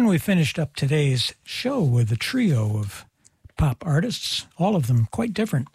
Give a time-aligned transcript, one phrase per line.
[0.00, 3.04] And we finished up today's show with a trio of
[3.58, 5.68] pop artists, all of them quite different.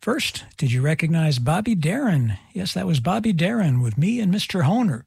[0.00, 2.38] First, did you recognize Bobby Darin?
[2.52, 4.64] Yes, that was Bobby Darin with Me and Mr.
[4.64, 5.04] Hohner.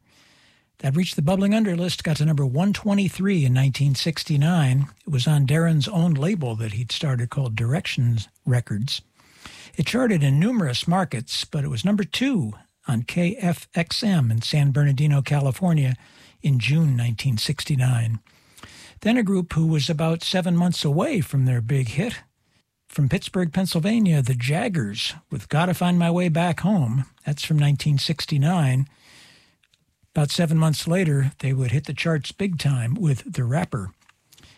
[0.78, 4.88] That reached the Bubbling Under list, got to number 123 in 1969.
[5.06, 9.02] It was on Darin's own label that he'd started called Directions Records.
[9.76, 12.54] It charted in numerous markets, but it was number two
[12.88, 15.98] on KFXM in San Bernardino, California
[16.42, 18.20] in June 1969.
[19.02, 22.22] Then a group who was about seven months away from their big hit
[22.90, 27.06] from Pittsburgh, Pennsylvania, the Jaggerz with Gotta Find My Way Back Home.
[27.24, 28.88] That's from 1969.
[30.16, 33.92] About seven months later, they would hit the charts big time with The Rapper.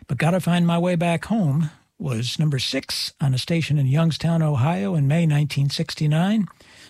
[0.08, 1.70] But Gotta Find My Way Back Home
[2.00, 6.48] was number six on a station in Youngstown, Ohio in May 1969,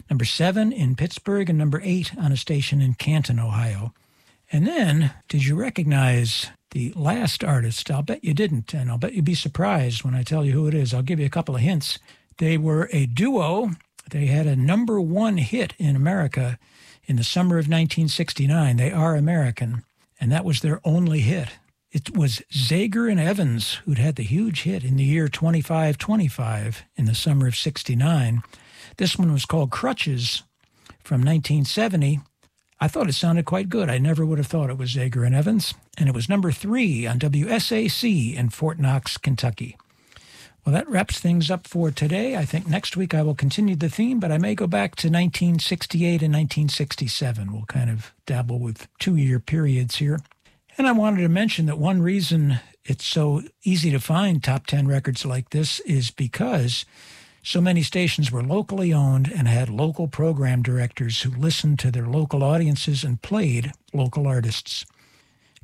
[0.10, 3.94] number seven in Pittsburgh, and number eight on a station in Canton, Ohio.
[4.52, 9.14] And then, did you recognize the last artist, I'll bet you didn't, and I'll bet
[9.14, 10.94] you'd be surprised when I tell you who it is.
[10.94, 12.00] I'll give you a couple of hints.
[12.38, 13.72] They were a duo.
[14.10, 16.58] They had a number one hit in America
[17.06, 18.78] in the summer of 1969.
[18.78, 19.84] They are American,
[20.20, 21.50] and that was their only hit.
[21.92, 27.06] It was Zager and Evans who'd had the huge hit in the year 2525 in
[27.06, 28.42] the summer of 69.
[28.96, 30.44] This one was called Crutches
[31.04, 32.22] from 1970.
[32.84, 33.92] I thought it sounded quite good.
[33.92, 37.06] I never would have thought it was Zager and Evans, and it was number three
[37.06, 39.78] on WSAC in Fort Knox, Kentucky.
[40.66, 42.36] Well, that wraps things up for today.
[42.36, 45.10] I think next week I will continue the theme, but I may go back to
[45.10, 47.54] 1968 and 1967.
[47.54, 50.20] We'll kind of dabble with two year periods here.
[50.76, 54.88] And I wanted to mention that one reason it's so easy to find top 10
[54.88, 56.86] records like this is because
[57.44, 62.06] so many stations were locally owned and had local program directors who listened to their
[62.06, 64.86] local audiences and played local artists.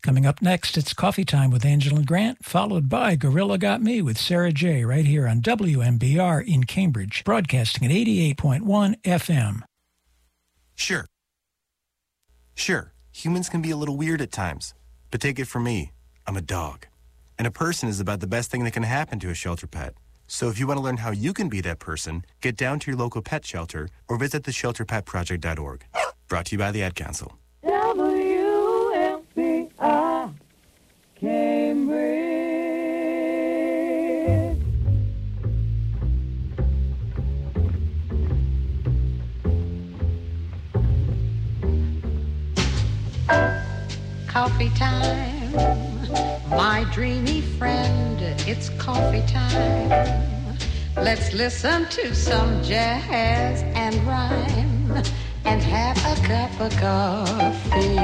[0.02, 4.17] Coming up next, it's Coffee Time with Angela Grant, followed by Gorilla Got Me with
[4.17, 4.86] Sarah J.
[4.86, 9.61] right here on WMBR in Cambridge, broadcasting at 88.1 FM.
[10.76, 11.08] Sure.
[12.55, 14.73] Sure, humans can be a little weird at times,
[15.11, 15.92] but take it from me,
[16.26, 16.87] I'm a dog.
[17.37, 19.93] And a person is about the best thing that can happen to a shelter pet.
[20.27, 22.92] So if you want to learn how you can be that person, get down to
[22.92, 25.86] your local pet shelter or visit theshelterpetproject.org.
[26.27, 27.38] Brought to you by the Ad Council.
[29.36, 30.33] WMBR
[31.16, 32.27] Cambridge.
[44.27, 45.52] Coffee time,
[46.49, 48.07] my dreamy friend,
[48.48, 49.90] it's coffee time.
[50.96, 55.04] Let's listen to some jazz and rhyme
[55.44, 57.98] and have a cup of coffee.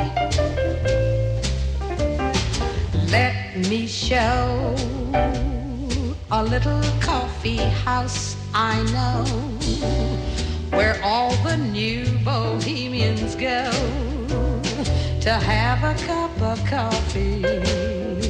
[3.09, 4.75] Let me show
[6.29, 9.23] a little coffee house I know
[10.77, 13.71] where all the new bohemians go
[15.21, 18.22] to have a cup of coffee.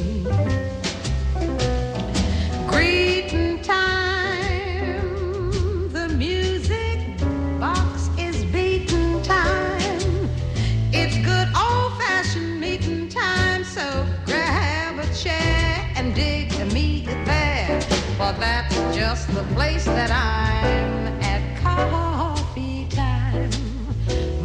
[2.74, 4.98] Greeting time,
[5.92, 6.98] the music
[7.60, 10.28] box is beating time.
[10.92, 17.80] It's good old fashioned meeting time, so grab a chair and dig a me there.
[18.18, 23.52] For that's just the place that I'm at coffee time.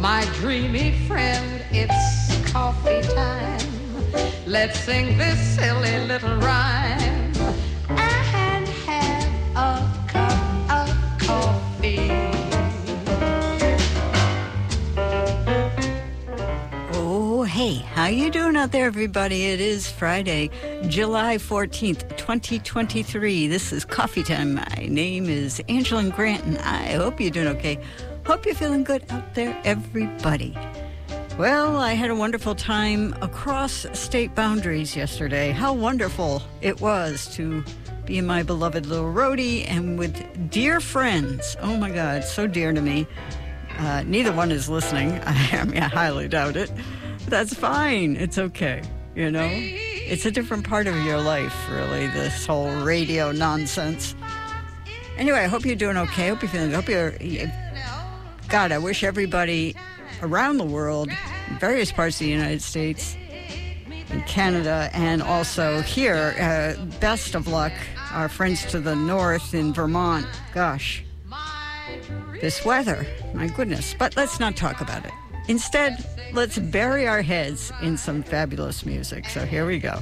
[0.00, 3.58] My dreamy friend, it's coffee time.
[4.46, 5.99] Let's sing this silly
[18.10, 19.46] you doing out there, everybody?
[19.46, 20.50] It is Friday,
[20.88, 23.46] July 14th, 2023.
[23.46, 24.54] This is Coffee Time.
[24.54, 27.78] My name is Angela Grant, and I hope you're doing okay.
[28.26, 30.58] Hope you're feeling good out there, everybody.
[31.38, 35.52] Well, I had a wonderful time across state boundaries yesterday.
[35.52, 37.64] How wonderful it was to
[38.06, 41.56] be in my beloved little Rhody and with dear friends.
[41.60, 43.06] Oh my God, so dear to me.
[43.78, 45.12] Uh, neither one is listening.
[45.24, 46.72] I, mean, I highly doubt it.
[47.30, 48.16] That's fine.
[48.16, 48.82] It's okay.
[49.14, 54.14] You know, it's a different part of your life, really, this whole radio nonsense.
[55.16, 56.26] Anyway, I hope you're doing okay.
[56.26, 57.12] I hope you're feeling, I hope you're,
[58.48, 59.76] God, I wish everybody
[60.22, 61.10] around the world,
[61.58, 63.16] various parts of the United States,
[64.10, 66.34] in Canada, and also here.
[66.40, 67.72] Uh, best of luck,
[68.12, 70.26] our friends to the north in Vermont.
[70.52, 71.04] Gosh,
[72.40, 73.94] this weather, my goodness.
[73.98, 75.12] But let's not talk about it.
[75.50, 79.28] Instead, let's bury our heads in some fabulous music.
[79.28, 79.98] So here we go.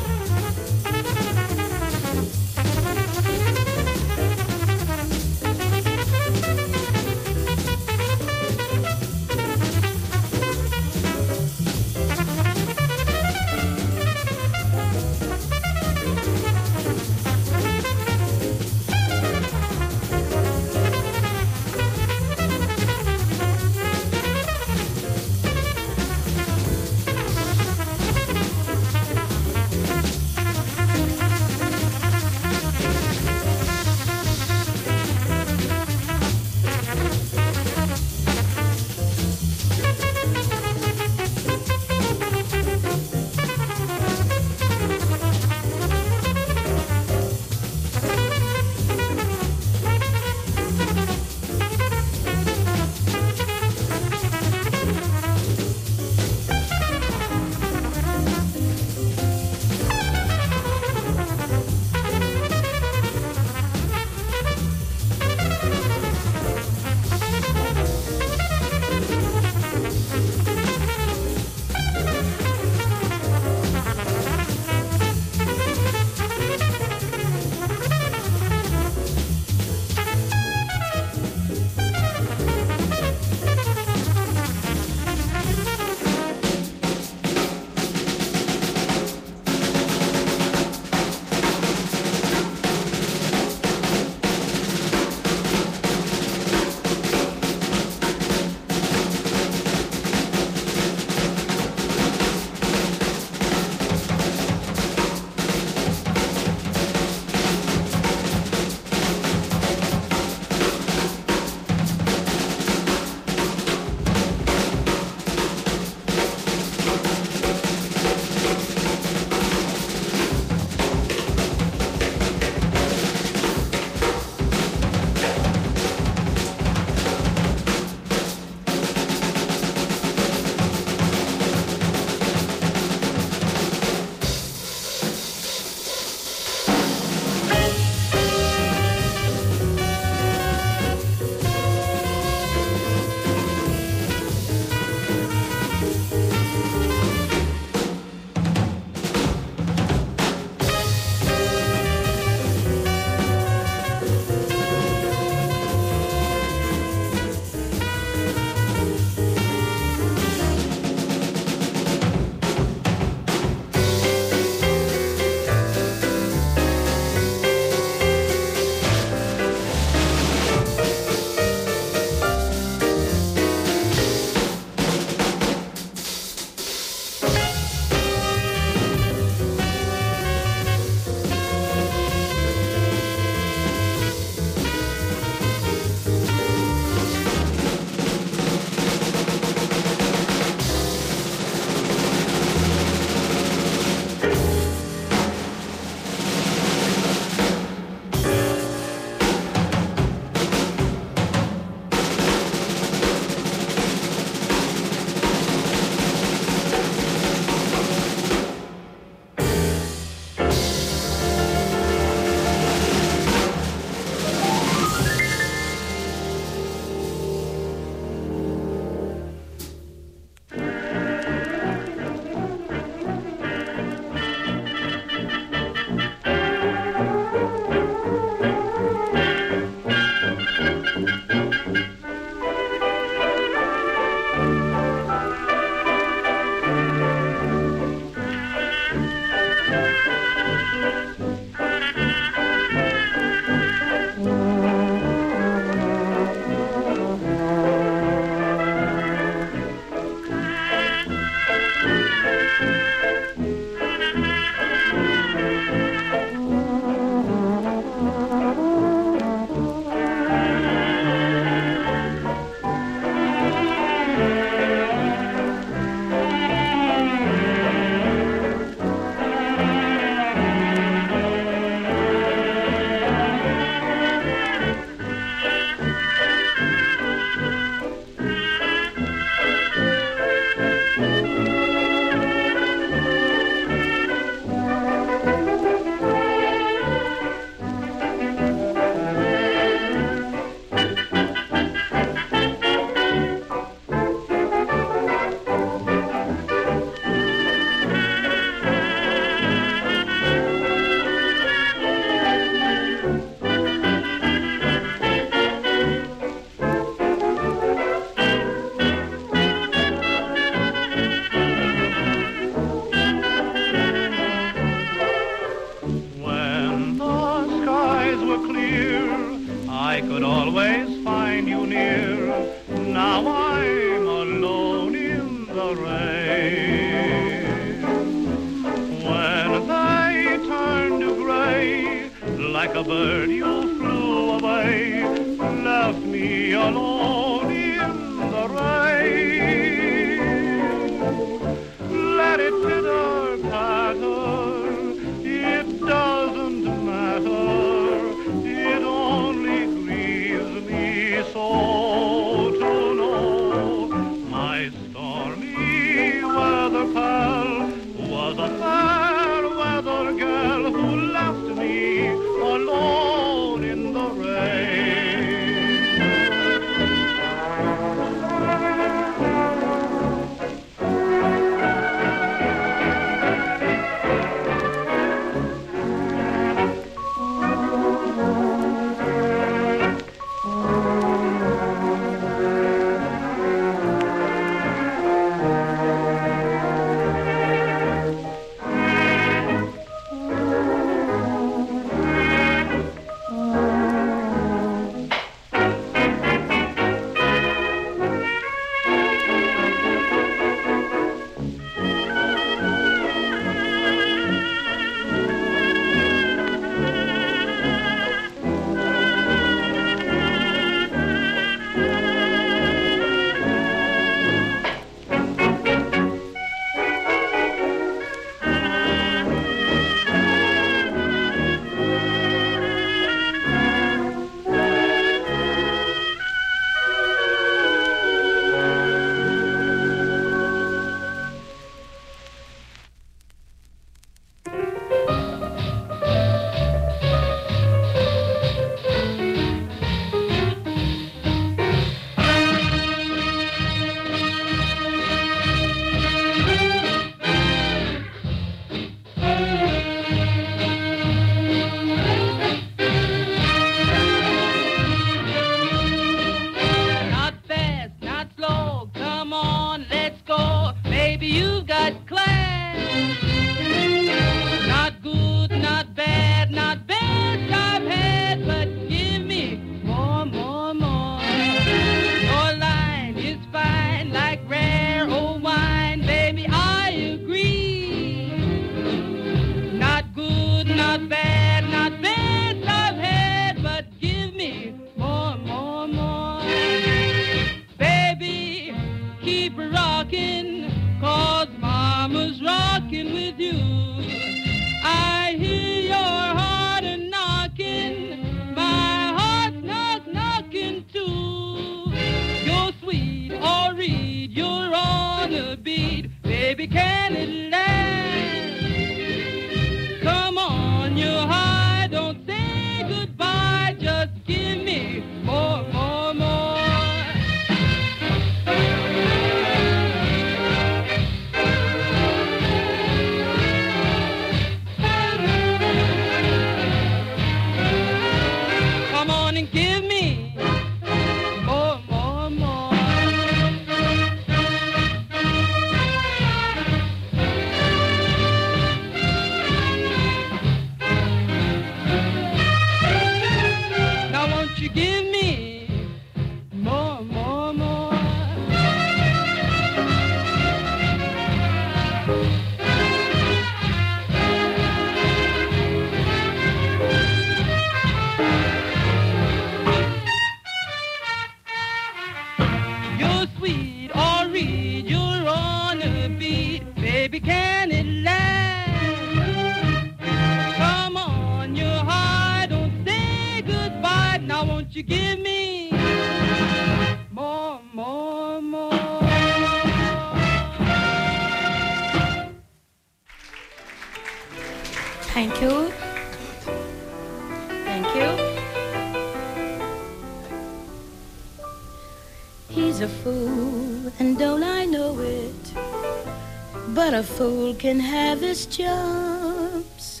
[597.66, 600.00] can have his jumps.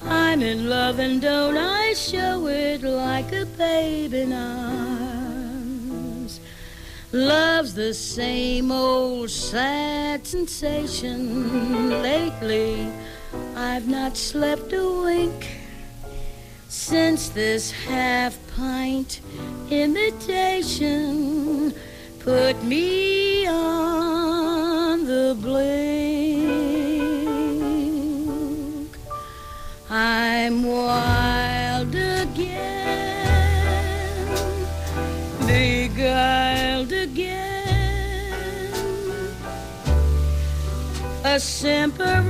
[0.00, 4.20] I'm in love and don't I show it like a baby?
[4.20, 6.40] in arms.
[7.10, 12.00] Love's the same old sad sensation.
[12.00, 12.88] Lately,
[13.56, 15.48] I've not slept a wink
[16.68, 19.20] since this half pint
[19.68, 21.74] imitation
[22.20, 22.99] put me
[41.40, 42.29] a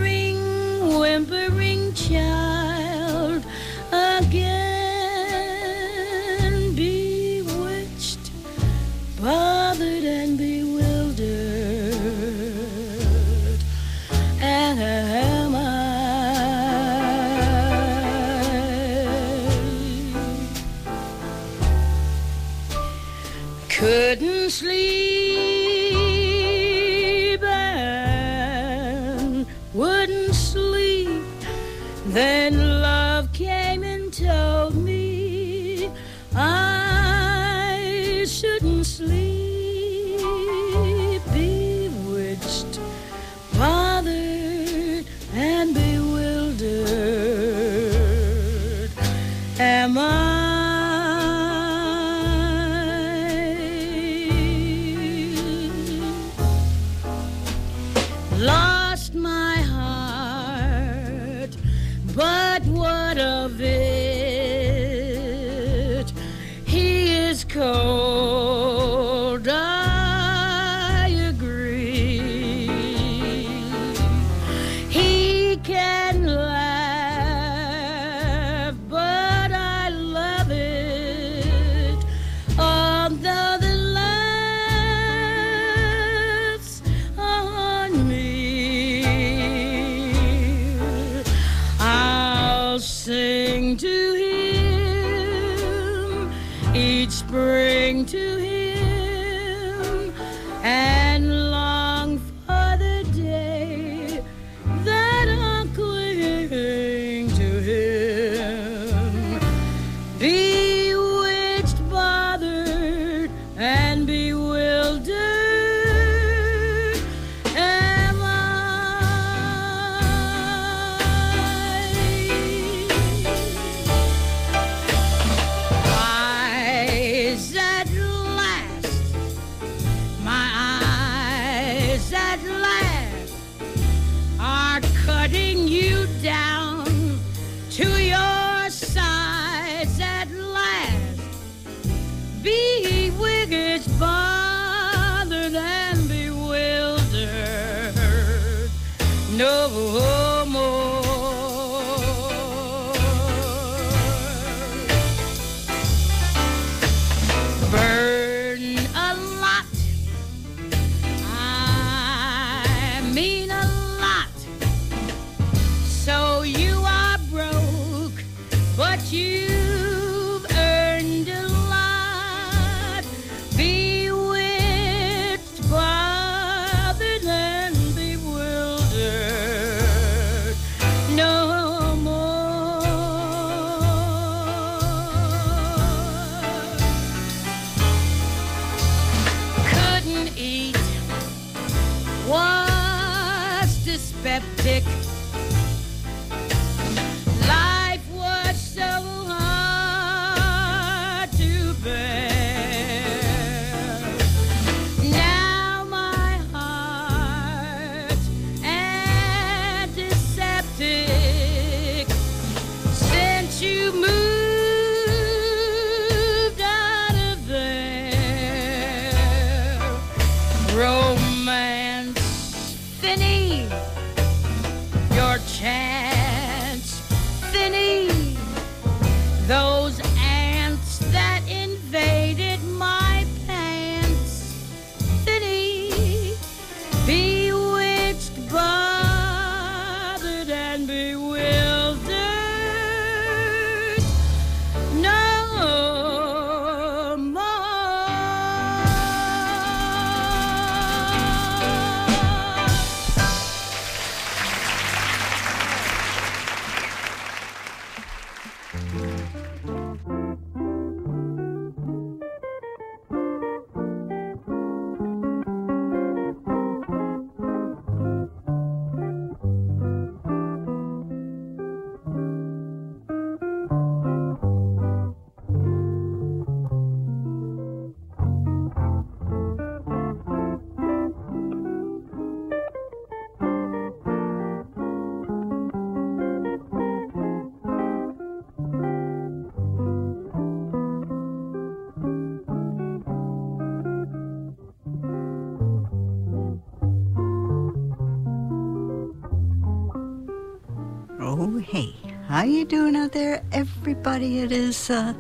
[302.41, 304.39] How you doing out there, everybody?
[304.39, 305.13] It is uh,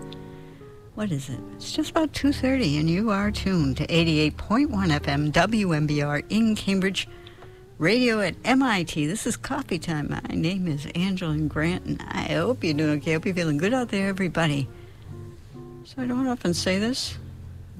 [0.94, 1.38] what is it?
[1.52, 6.24] It's just about two thirty, and you are tuned to eighty-eight point one FM WMBR
[6.30, 7.06] in Cambridge.
[7.76, 9.06] Radio at MIT.
[9.06, 10.09] This is coffee time.
[10.09, 13.11] My name is Angela Grant, and I hope you're doing okay.
[13.11, 14.66] I hope you're feeling good out there, everybody.
[15.85, 17.18] So I don't often say this,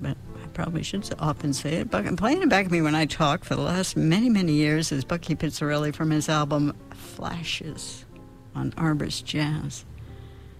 [0.03, 1.91] but I probably should often say it.
[1.91, 4.53] But I'm playing it back at me when I talk for the last many, many
[4.53, 8.05] years is Bucky Pizzarelli from his album Flashes
[8.55, 9.85] on Arbors Jazz.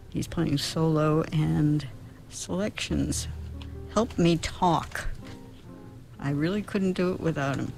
[0.09, 1.87] He's playing solo and
[2.29, 3.29] selections.
[3.95, 5.09] Help me talk.
[6.19, 7.73] I really couldn't do it without him.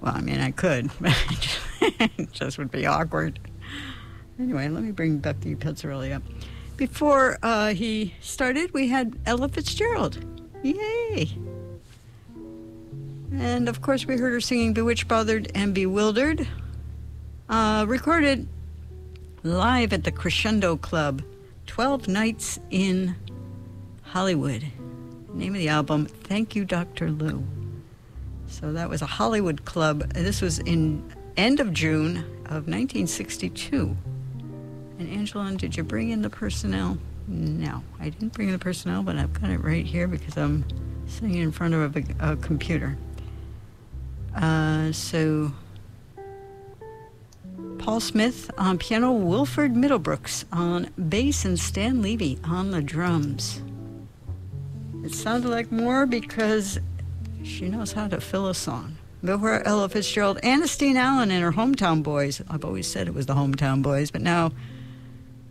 [0.00, 1.16] Well, I mean, I could, but
[1.80, 3.38] it just would be awkward.
[4.38, 6.22] Anyway, let me bring Bucky Pizzarelli up.
[6.76, 10.24] Before uh, he started, we had Ella Fitzgerald.
[10.62, 11.30] Yay!
[13.32, 16.48] And of course, we heard her singing Bewitched, Bothered, and Bewildered.
[17.50, 18.46] Uh, recorded
[19.42, 21.20] live at the Crescendo Club,
[21.66, 23.16] 12 Nights in
[24.02, 24.64] Hollywood.
[25.34, 27.10] Name of the album, Thank You, Dr.
[27.10, 27.42] Lou.
[28.46, 30.12] So that was a Hollywood club.
[30.12, 31.02] This was in
[31.36, 33.96] end of June of 1962.
[35.00, 36.98] And Angelon, did you bring in the personnel?
[37.26, 40.64] No, I didn't bring in the personnel, but I've got it right here because I'm
[41.08, 42.96] sitting in front of a, a computer.
[44.36, 45.50] Uh, so
[47.80, 53.62] Paul Smith on piano, Wilfred Middlebrooks on bass, and Stan Levey on the drums.
[55.02, 56.78] It sounded like more because
[57.42, 58.98] she knows how to fill a song.
[59.24, 62.42] Before Ella Fitzgerald, Ernestine Allen and her Hometown Boys.
[62.50, 64.52] I've always said it was the Hometown Boys, but now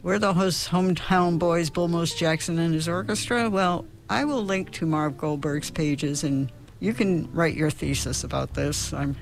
[0.03, 3.49] we're the host Hometown Boys, Bull Moose Jackson and his orchestra.
[3.49, 8.53] Well, I will link to Marv Goldberg's pages, and you can write your thesis about
[8.53, 8.93] this.
[8.93, 9.15] I'm,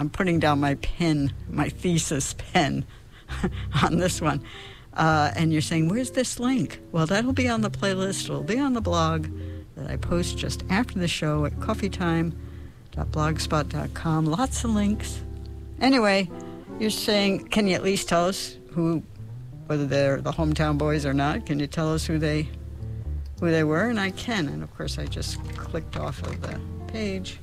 [0.00, 2.86] I'm putting down my pen, my thesis pen,
[3.82, 4.42] on this one.
[4.94, 6.80] Uh, and you're saying, where's this link?
[6.90, 8.24] Well, that'll be on the playlist.
[8.24, 9.26] It'll be on the blog
[9.76, 14.24] that I post just after the show at coffeetime.blogspot.com.
[14.24, 15.20] Lots of links.
[15.82, 16.30] Anyway,
[16.78, 19.02] you're saying, can you at least tell us who,
[19.66, 21.44] whether they're the hometown boys or not?
[21.44, 22.48] Can you tell us who they,
[23.38, 23.90] who they were?
[23.90, 24.48] And I can.
[24.48, 27.38] And of course, I just clicked off of the page.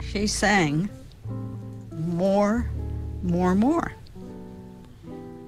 [0.00, 0.88] She sang
[1.98, 2.70] more,
[3.22, 3.92] more, more.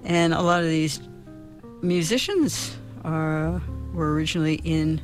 [0.04, 1.00] And a lot of these
[1.82, 3.60] musicians are,
[3.92, 5.00] were originally in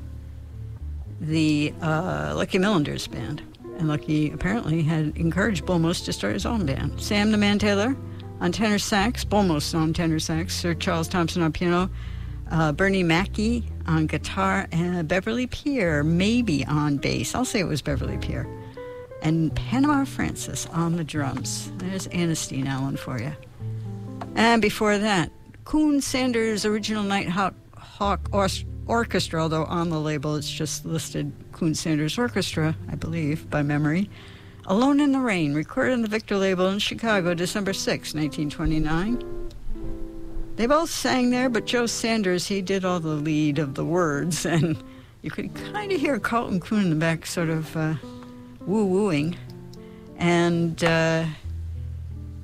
[1.20, 3.42] the uh, Lucky Millinder's band.
[3.78, 7.00] And Lucky apparently had encouraged Bull Moose to start his own band.
[7.00, 7.96] Sam the Man Taylor
[8.40, 11.90] on tenor sax, Bull Moose on tenor sax, Sir Charles Thompson on piano,
[12.50, 17.34] uh, Bernie Mackey on guitar, and Beverly Peer maybe on bass.
[17.34, 18.46] I'll say it was Beverly Peer.
[19.22, 21.70] And Panama Francis on the drums.
[21.78, 23.32] There's Ernestine Allen for you.
[24.34, 25.30] And before that,
[25.64, 28.28] Coon Sanders' original Nighthawk Hawk
[28.86, 34.10] Orchestra, although on the label it's just listed Coon Sanders Orchestra, I believe, by memory.
[34.66, 39.50] Alone in the Rain, recorded on the Victor label in Chicago, December 6, 1929.
[40.56, 44.44] They both sang there, but Joe Sanders, he did all the lead of the words,
[44.46, 44.82] and
[45.22, 47.94] you could kind of hear Carlton Coon in the back sort of uh,
[48.66, 49.36] woo-wooing.
[50.16, 51.26] And uh,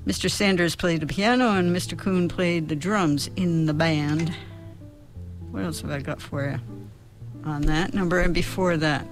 [0.07, 0.31] Mr.
[0.31, 1.97] Sanders played the piano, and Mr.
[1.97, 4.35] Coon played the drums in the band.
[5.51, 6.61] What else have I got for you
[7.45, 8.21] on that number?
[8.21, 9.07] And before that,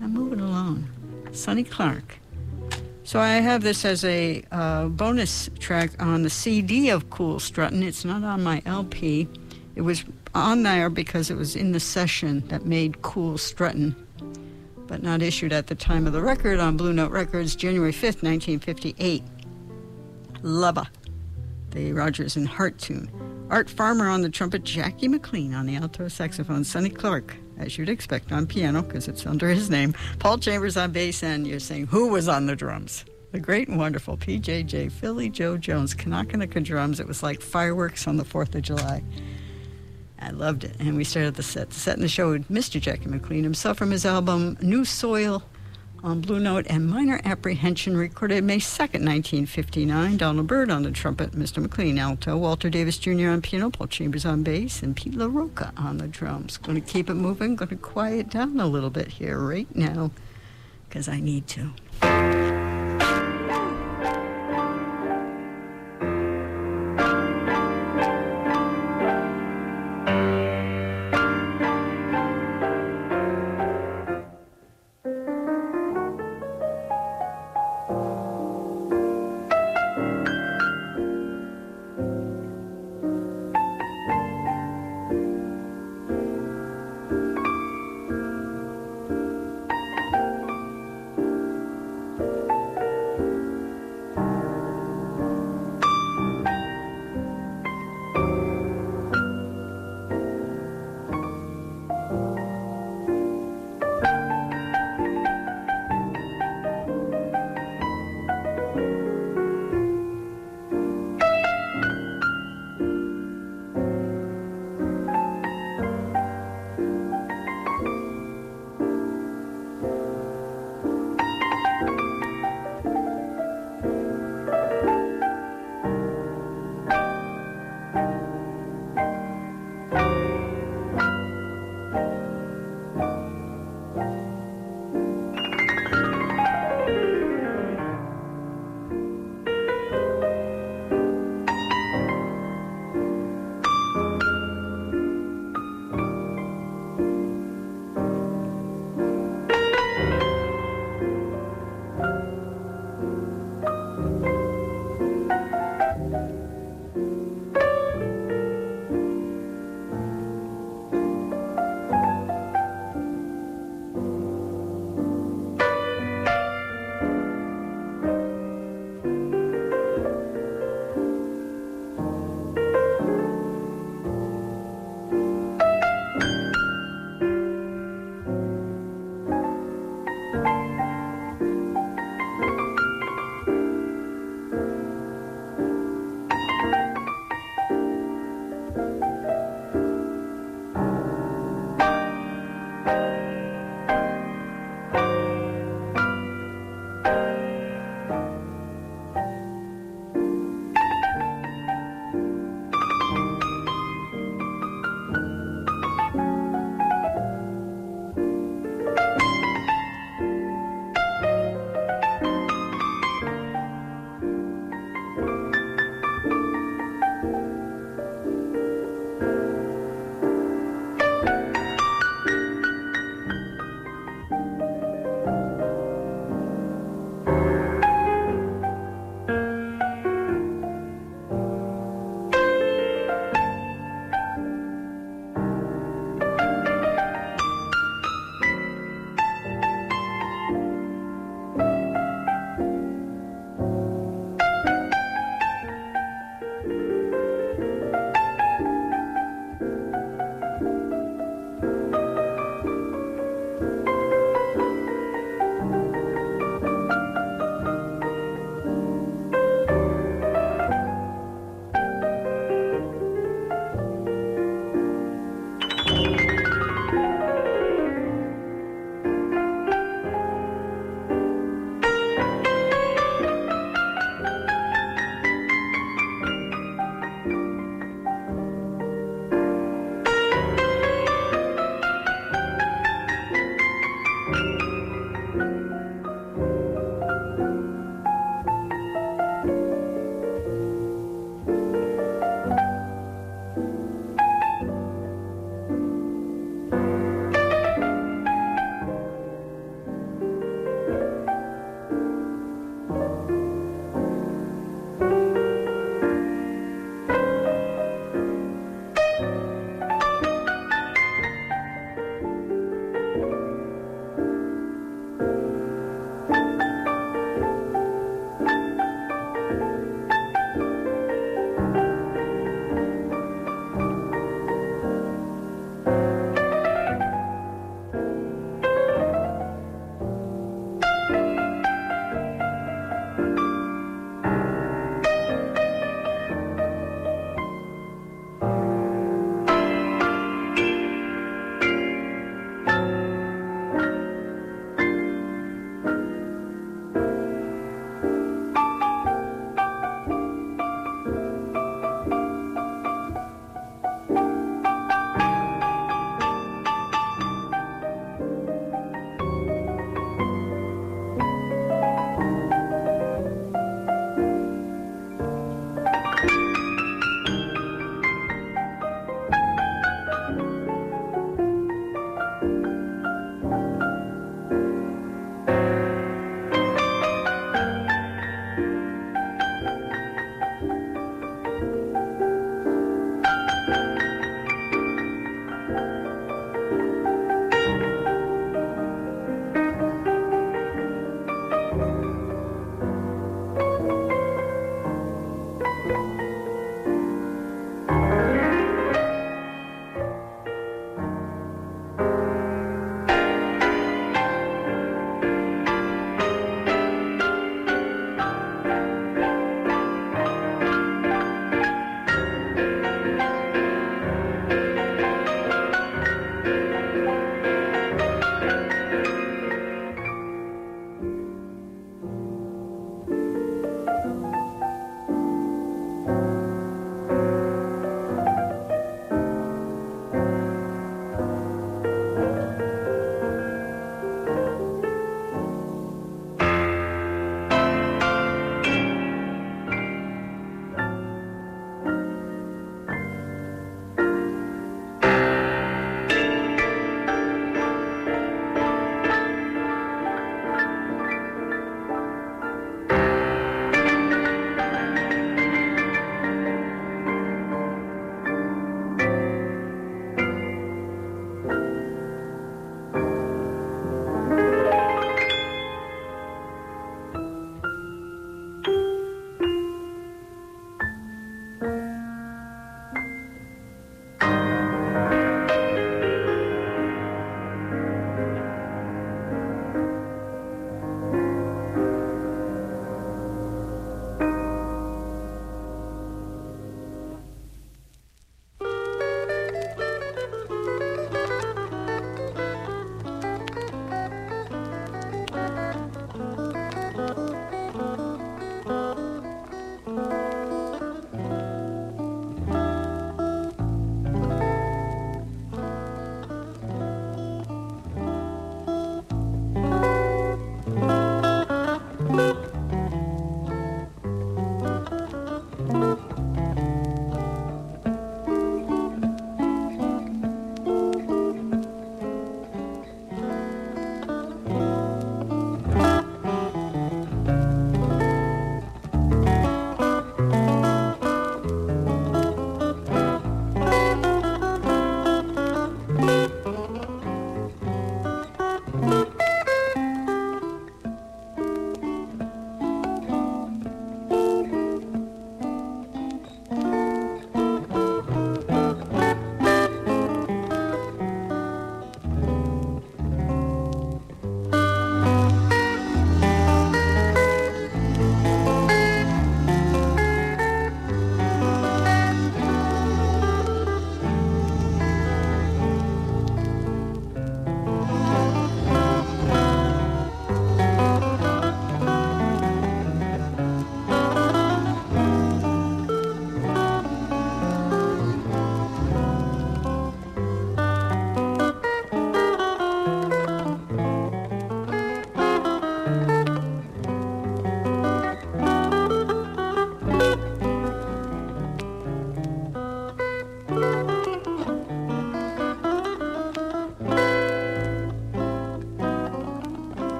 [0.00, 0.88] I'm moving along.
[1.32, 2.18] Sonny Clark.
[3.04, 7.82] So I have this as a uh, bonus track on the CD of Cool Struttin'.
[7.82, 9.28] It's not on my LP.
[9.76, 13.94] It was on there because it was in the session that made Cool Struttin',
[14.86, 18.22] but not issued at the time of the record on Blue Note Records, January 5th,
[18.22, 19.22] 1958.
[20.42, 20.86] Lover,
[21.70, 23.10] the Rodgers and Hart tune.
[23.50, 27.88] Art Farmer on the trumpet, Jackie McLean on the alto saxophone, Sonny Clark, as you'd
[27.88, 31.86] expect, on piano, because it's under his name, Paul Chambers on bass, and you're saying,
[31.86, 33.04] who was on the drums?
[33.32, 37.00] The great and wonderful PJJ, Philly Joe Jones, Kanakanika drums.
[37.00, 39.02] It was like fireworks on the 4th of July.
[40.18, 40.76] I loved it.
[40.78, 41.70] And we started the set.
[41.70, 42.80] The set in the show with Mr.
[42.80, 45.42] Jackie McLean himself from his album New Soil
[46.02, 50.16] on Blue Note and Minor Apprehension, recorded May 2nd, 1959.
[50.16, 51.60] Donald Byrd on the trumpet, Mr.
[51.60, 53.30] McLean alto, Walter Davis Jr.
[53.30, 56.58] on piano, Paul Chambers on bass, and Pete La Roca on the drums.
[56.58, 60.12] Going to keep it moving, going to quiet down a little bit here right now,
[60.88, 62.55] because I need to.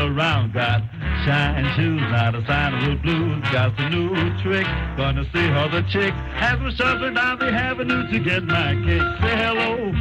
[0.00, 0.52] Around.
[0.52, 0.82] Got
[1.24, 3.42] shine shoes, not a sign of the blues.
[3.52, 8.10] Got the new trick, gonna see how the chick has me shuffling down the avenue
[8.10, 9.02] to get my kick.
[9.20, 9.92] Say hello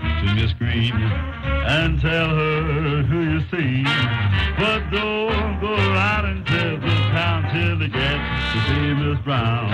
[0.00, 3.84] to Miss Green and tell her who you see.
[4.58, 8.18] But don't go out tell the town till you get
[8.52, 9.68] to see Miss Brown.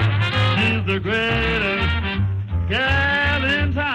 [0.59, 3.94] She's the greatest gal in town.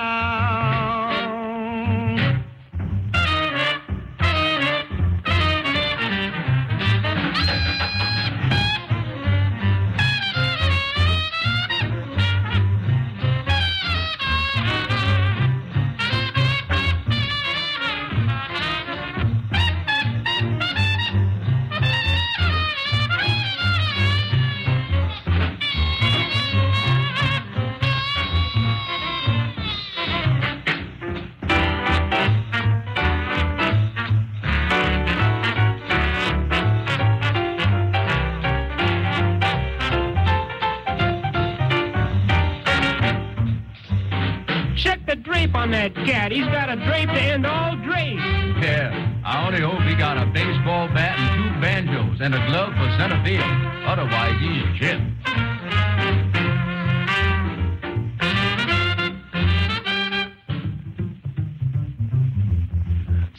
[45.40, 46.32] Drape on that cat.
[46.32, 48.22] He's got a drape to end all drapes.
[48.62, 52.74] Yeah, I only hope he got a baseball bat and two banjos and a glove
[52.74, 53.44] for center field.
[53.86, 55.02] Otherwise, he's chipped.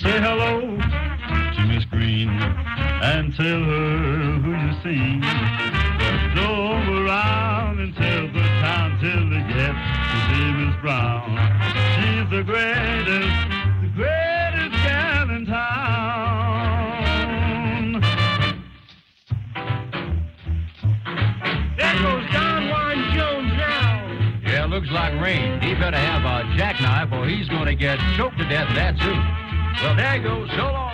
[0.01, 0.61] Say hello
[1.55, 5.21] to Miss Green and tell her who you see.
[5.21, 11.50] But don't go around and tell the town till they get to see Miss Brown.
[12.31, 13.51] The greatest,
[13.83, 15.61] the greatest gal in town.
[21.77, 24.43] There goes Don Juan Jones now.
[24.47, 25.61] Yeah, looks like rain.
[25.61, 29.27] He better have a jackknife or he's going to get choked to death that soon.
[29.83, 30.47] Well, there you go.
[30.55, 30.90] So long.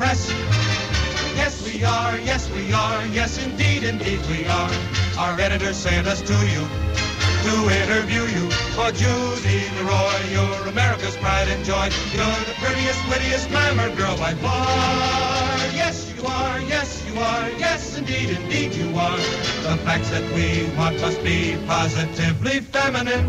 [0.00, 0.30] Press.
[1.36, 2.16] Yes, we are.
[2.30, 3.04] Yes, we are.
[3.18, 4.72] Yes, indeed, indeed, we are.
[5.18, 6.62] Our editor sent us to you
[7.46, 8.44] to interview you.
[8.76, 11.86] For Judy Leroy, you're America's pride and joy.
[12.16, 15.58] You're the prettiest, wittiest, glamour girl by far.
[15.82, 16.58] Yes, you are.
[16.60, 17.50] Yes, you are.
[17.64, 19.20] Yes, indeed, indeed, you are.
[19.68, 20.46] The facts that we
[20.78, 23.28] want must be positively feminine.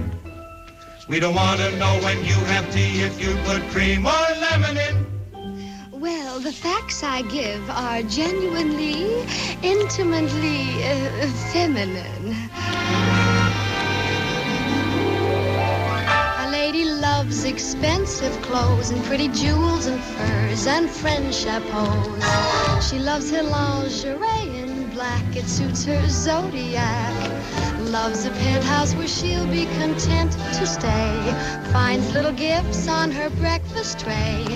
[1.09, 4.78] We don't want to know when you have tea if you put cream or lemon
[4.78, 5.20] in.
[6.02, 9.22] Well, the facts I give are genuinely,
[9.62, 12.36] intimately uh, feminine.
[16.39, 22.20] A lady loves expensive clothes and pretty jewels and furs and French chapeaux.
[22.82, 27.14] She loves her lingerie in black, it suits her zodiac.
[27.91, 31.14] Loves a penthouse where she'll be content to stay.
[31.72, 34.47] Finds little gifts on her breakfast tray.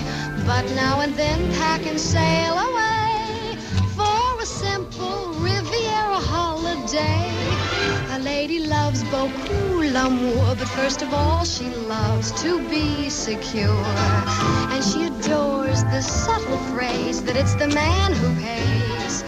[0.46, 3.56] But now and then pack and sail away
[3.96, 7.28] for a simple Riviera holiday.
[8.14, 13.84] A lady loves beaucoup l'amour, but first of all she loves to be secure.
[14.72, 19.24] And she adores the subtle phrase that it's the man who pays.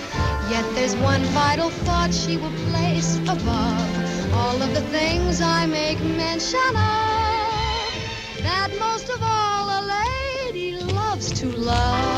[0.49, 6.01] Yet there's one vital thought she will place above all of the things I make
[6.01, 8.43] mention of.
[8.43, 9.58] That most of all
[11.39, 12.18] to love.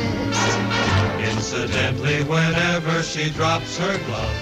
[0.00, 1.36] Psychiatrist.
[1.36, 4.36] Incidentally, whenever she drops her glove,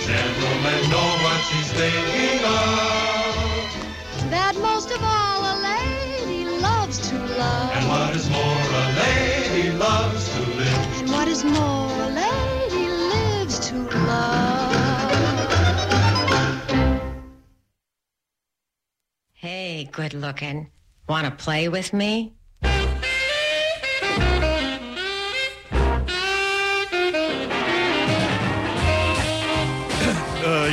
[0.00, 4.30] gentlemen know what she's thinking of.
[4.30, 7.70] That most of all a lady loves to love.
[7.76, 11.00] And what is more, a lady loves to live.
[11.00, 14.74] And what is more, a lady lives to love.
[19.32, 20.70] Hey, good looking.
[21.08, 22.34] Want to play with me?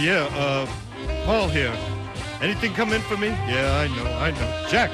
[0.02, 0.68] Yeah, uh,
[1.26, 1.74] Paul here.
[2.42, 3.28] Anything come in for me?
[3.28, 4.68] Yeah, I know, I know.
[4.68, 4.92] Jack,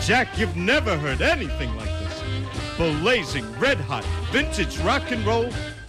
[0.00, 2.22] Jack, you've never heard anything like this.
[2.76, 5.48] Blazing, red hot, vintage rock and roll,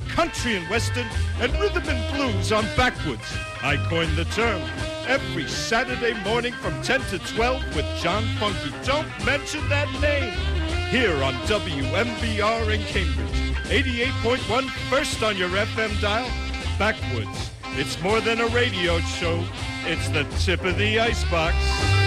[0.10, 1.08] country and western,
[1.40, 3.36] and rhythm and blues on backwoods.
[3.64, 4.62] I coined the term.
[5.08, 8.72] Every Saturday morning from 10 to 12 with John Funky.
[8.86, 10.34] Don't mention that name.
[10.90, 13.42] Here on WMBR in Cambridge.
[13.70, 16.30] 88.1 first on your FM dial.
[16.78, 17.52] Backwoods.
[17.74, 19.44] It's more than a radio show.
[19.86, 22.01] It's the tip of the icebox.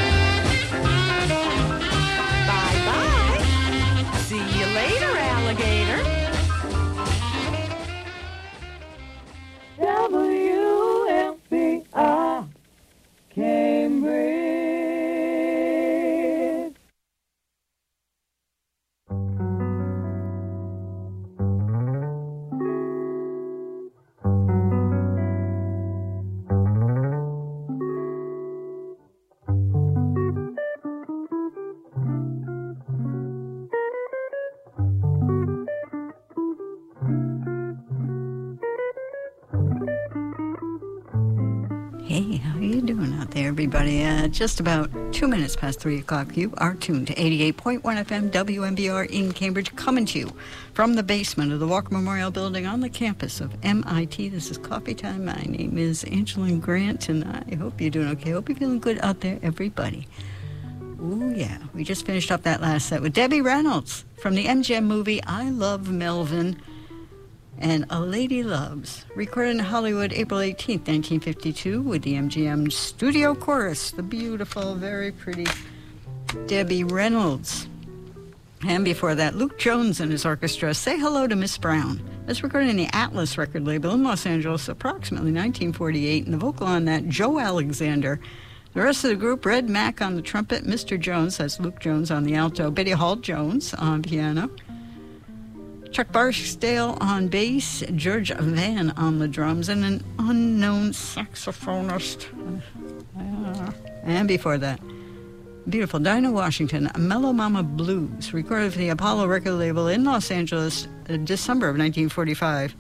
[43.65, 44.05] Everybody?
[44.05, 46.37] Uh, just about two minutes past three o'clock.
[46.37, 50.33] You are tuned to 88.1 FM WMBR in Cambridge, coming to you
[50.75, 54.29] from the basement of the Walker Memorial Building on the campus of MIT.
[54.29, 55.25] This is Coffee Time.
[55.25, 58.33] My name is Angeline Grant, and I hope you're doing okay.
[58.33, 60.07] Hope you're feeling good out there, everybody.
[61.01, 61.57] Ooh, yeah.
[61.73, 65.49] We just finished up that last set with Debbie Reynolds from the MGM movie I
[65.49, 66.61] Love Melvin
[67.59, 73.92] and A Lady Loves, recorded in Hollywood April 18th, 1952, with the MGM Studio Chorus,
[73.92, 75.46] the beautiful, very pretty
[76.46, 77.68] Debbie Reynolds.
[78.66, 82.00] And before that, Luke Jones and his orchestra, Say Hello to Miss Brown.
[82.26, 86.66] That's recorded in the Atlas record label in Los Angeles, approximately 1948, and the vocal
[86.66, 88.18] on that, Joe Alexander.
[88.72, 90.98] The rest of the group, Red Mack on the trumpet, Mr.
[90.98, 94.50] Jones, that's Luke Jones on the alto, Betty Hall Jones on piano,
[95.95, 102.26] Chuck Barksdale on bass, George Van on the drums, and an unknown saxophonist.
[103.16, 103.70] Uh,
[104.03, 104.80] and before that,
[105.70, 110.88] beautiful Dinah Washington, Mellow Mama Blues, recorded for the Apollo record label in Los Angeles,
[111.09, 112.74] uh, December of 1945.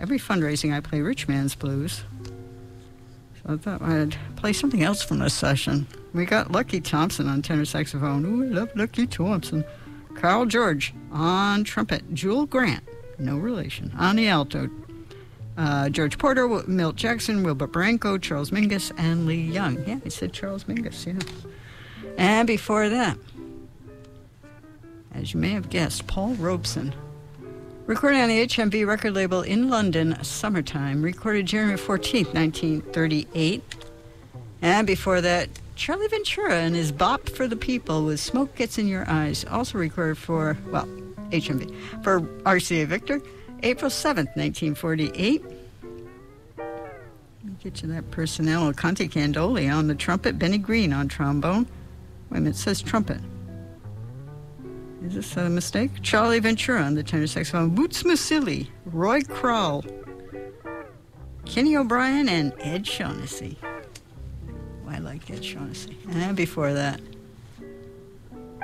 [0.00, 2.04] Every fundraising I play Rich Man's Blues.
[2.24, 5.86] So I thought I'd play something else from this session.
[6.14, 8.24] We got Lucky Thompson on tenor saxophone.
[8.24, 9.62] Ooh, I love Lucky Thompson.
[10.16, 12.82] Karl George on trumpet, Jewell Grant,
[13.18, 14.68] no relation, on the alto,
[15.56, 19.82] uh, George Porter, Milt Jackson, Wilbur Baranco, Charles Mingus, and Lee Young.
[19.86, 21.18] Yeah, I said Charles Mingus, yeah.
[22.18, 23.18] And before that,
[25.14, 26.94] as you may have guessed, Paul Robeson.
[27.86, 33.62] Recorded on the HMV record label in London, Summertime, recorded January 14th, 1938.
[34.60, 38.88] And before that, Charlie Ventura and his Bop for the People with Smoke Gets in
[38.88, 40.86] Your Eyes, also recorded for, well,
[41.30, 43.20] HMV, for RCA Victor,
[43.62, 45.44] April 7th, 1948.
[45.44, 46.66] Let
[47.44, 51.66] me Get you that personnel, Conte Candoli on the trumpet, Benny Green on trombone.
[52.30, 53.20] Wait a minute, it says trumpet.
[55.04, 55.90] Is this a mistake?
[56.02, 59.84] Charlie Ventura on the tenor saxophone, Boots Mussulli, Roy Kral,
[61.44, 63.58] Kenny O'Brien, and Ed Shaughnessy.
[65.06, 65.96] I like Ed Shaughnessy.
[66.10, 67.00] And before that,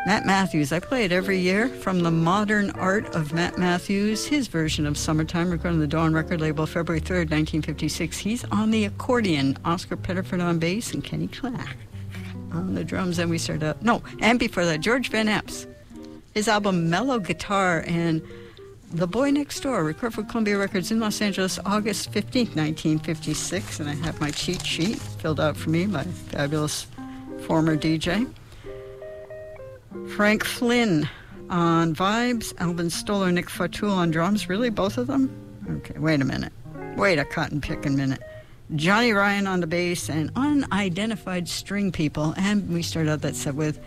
[0.06, 0.72] Mat Mathews.
[0.72, 4.98] I play it every year from the modern art of Mat Mathews, his version of
[4.98, 8.18] Summertime, recorded on the Dawn record label February 3rd, 1956.
[8.18, 11.76] He's on the accordion, Oscar Pettiford on bass, and Kenny Clarke
[12.52, 13.20] on the drums.
[13.20, 15.66] And we start out, no, and before that, George Van Eps.
[16.34, 18.20] His album Mellow Guitar and
[18.94, 23.80] The Boy Next Door, recorded for Columbia Records in Los Angeles, August 15th, 1956.
[23.80, 26.86] And I have my cheat sheet filled out for me by fabulous
[27.46, 28.30] former DJ.
[30.14, 31.08] Frank Flynn
[31.48, 34.50] on vibes, Alvin Stoller, Nick Fatool on drums.
[34.50, 35.34] Really, both of them?
[35.78, 36.52] Okay, wait a minute.
[36.94, 38.20] Wait a cotton picking minute.
[38.76, 42.34] Johnny Ryan on the bass, and unidentified string people.
[42.36, 43.80] And we start out that set with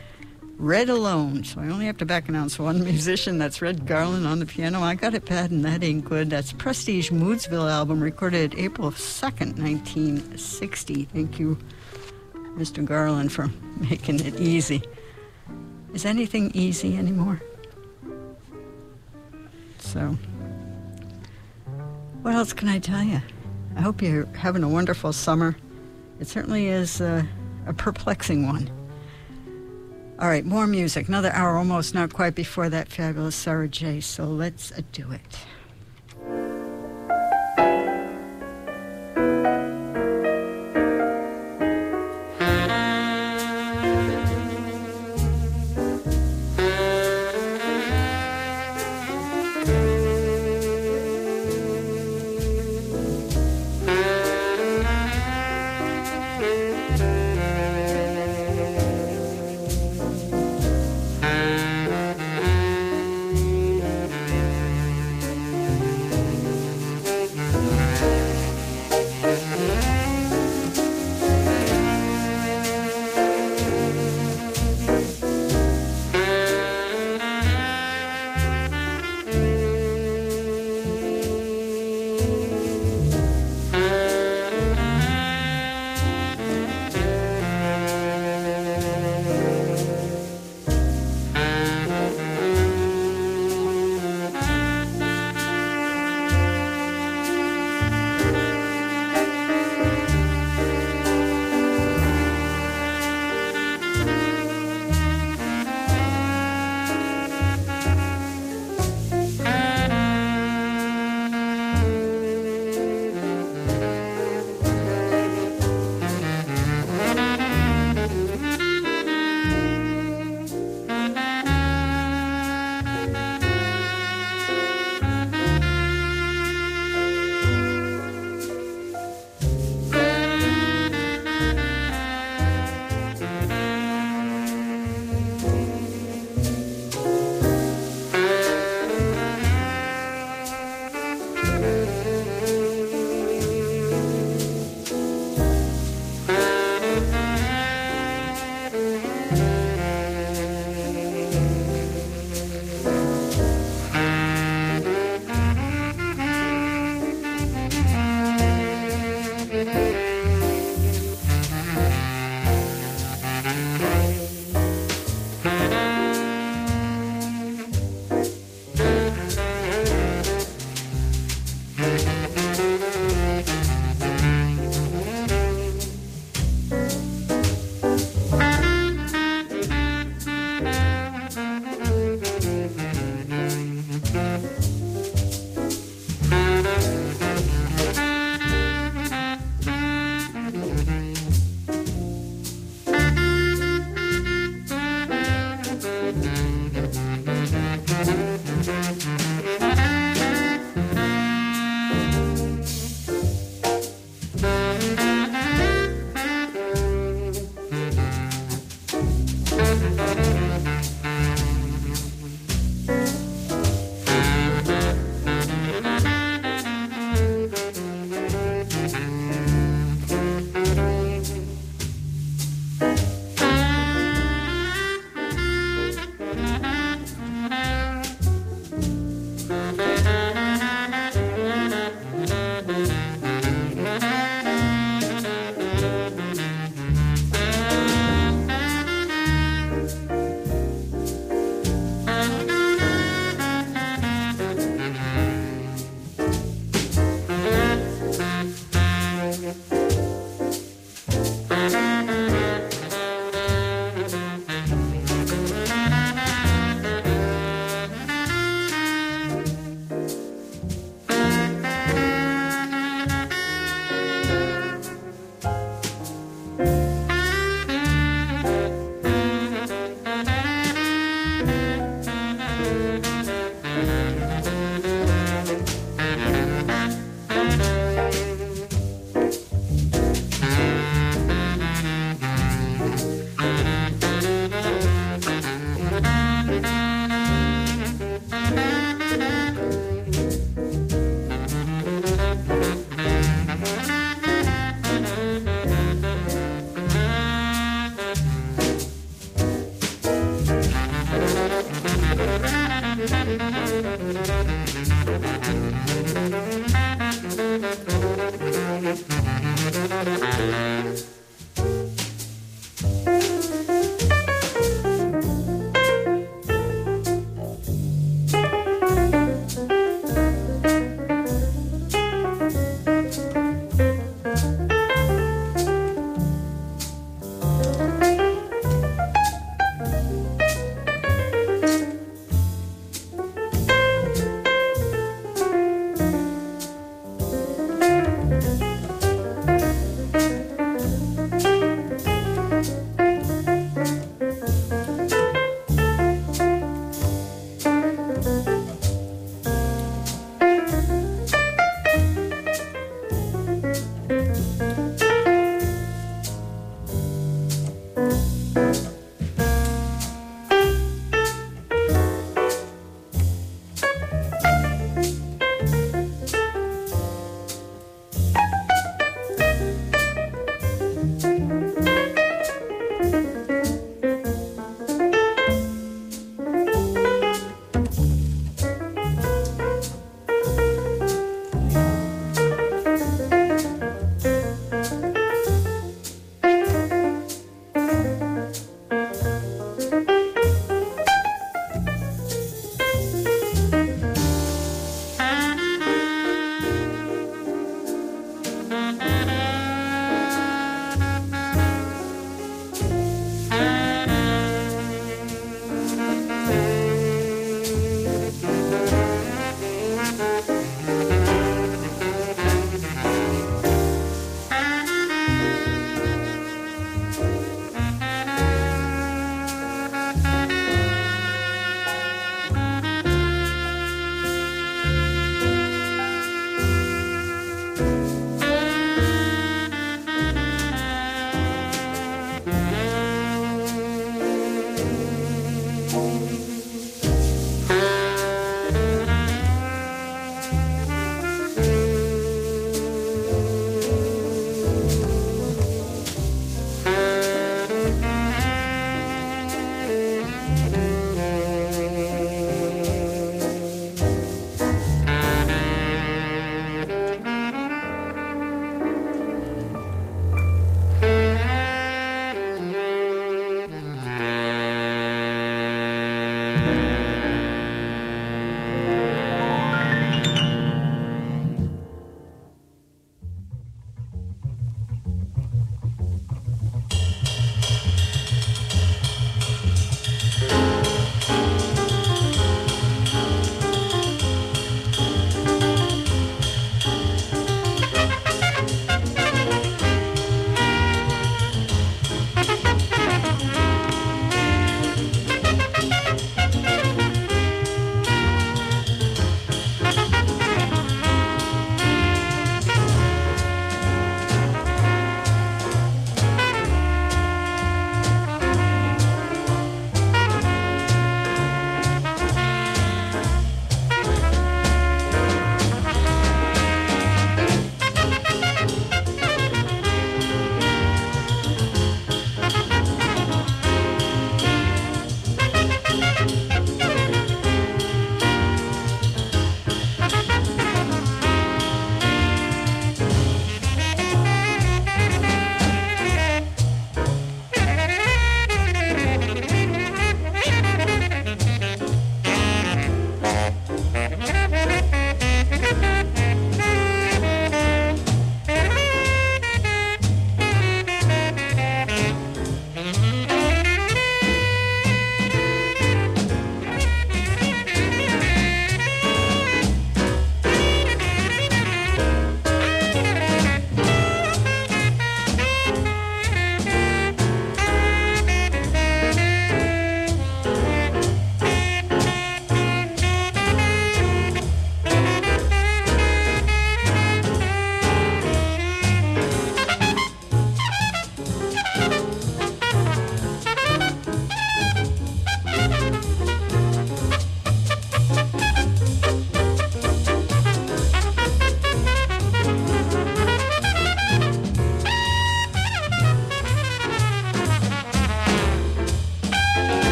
[0.58, 1.44] Red Alone.
[1.44, 3.38] So I only have to back announce one musician.
[3.38, 4.82] That's Red Garland on the piano.
[4.82, 6.30] I got it bad, and that ain't good.
[6.30, 11.06] That's Prestige Moodsville album recorded April 2nd, 1960.
[11.06, 11.58] Thank you,
[12.58, 12.84] Mr.
[12.84, 14.82] Garland, for making it easy.
[15.94, 17.42] Is anything easy anymore?
[19.80, 20.18] So,
[22.22, 23.22] what else can I tell you?
[23.76, 25.56] I hope you're having a wonderful summer.
[26.20, 27.24] It certainly is uh,
[27.68, 28.70] a perplexing one.
[30.18, 31.10] All right, more music.
[31.10, 34.00] Another hour almost, not quite before that fabulous Sarah J.
[34.00, 35.40] So let's uh, do it.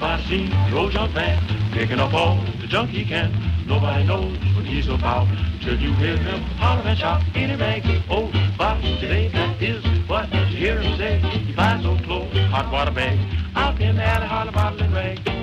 [0.00, 3.32] Anybody see the old junk man picking up all the junk he can?
[3.66, 5.26] Nobody knows what he's about
[5.60, 7.20] till you hear him holler and shout.
[7.34, 11.18] Any rag, old box today, that is what you hear him say.
[11.18, 13.20] He buys those clothes, hot water bags,
[13.56, 15.37] out in the alley, holler, bottle and rag.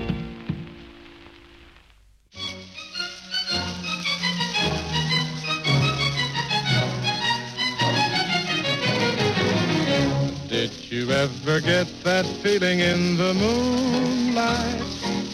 [10.95, 14.79] You ever get that feeling in the moonlight?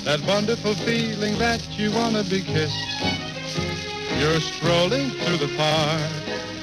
[0.03, 2.73] That wonderful feeling that you want to be kissed?
[4.17, 6.01] You're strolling through the park,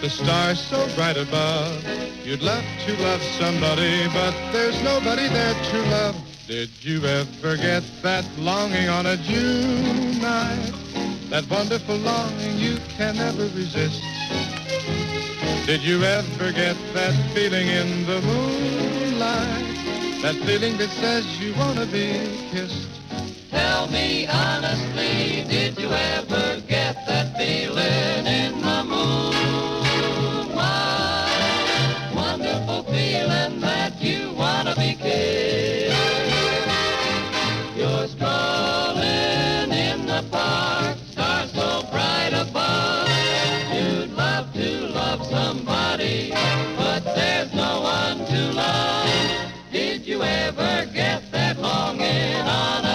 [0.00, 1.80] the stars so bright above.
[2.24, 6.16] You'd love to love somebody, but there's nobody there to love.
[6.48, 10.72] Did you ever get that longing on a June night?
[11.30, 14.02] That wonderful longing you can never resist.
[15.66, 18.67] Did you ever get that feeling in the moonlight?
[20.20, 22.10] That feeling that says you want to be
[22.50, 22.88] kissed?
[23.50, 29.38] Tell me honestly, did you ever get that feeling in the moonlight?
[51.89, 52.88] song on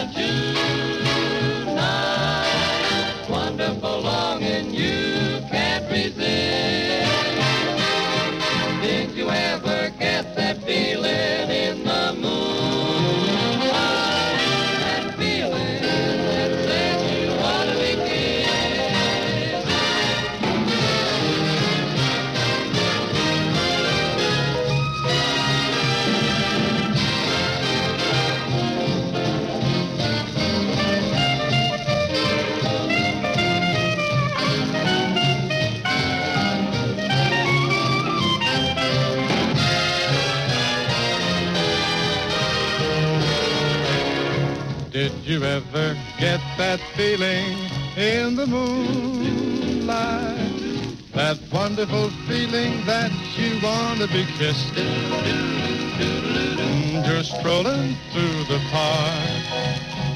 [45.23, 47.55] Did you ever get that feeling
[47.95, 49.87] in the moonlight?
[51.13, 54.73] That wonderful feeling that you want to be kissed.
[55.95, 59.29] Mm, You're strolling through the park.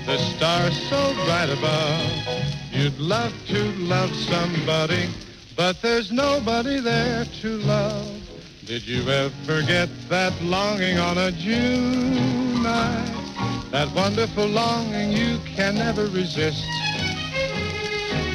[0.06, 2.12] The stars so bright above.
[2.74, 5.08] You'd love to love somebody,
[5.56, 8.12] but there's nobody there to love.
[8.66, 13.27] Did you ever get that longing on a June night?
[13.72, 16.64] That wonderful longing you can never resist.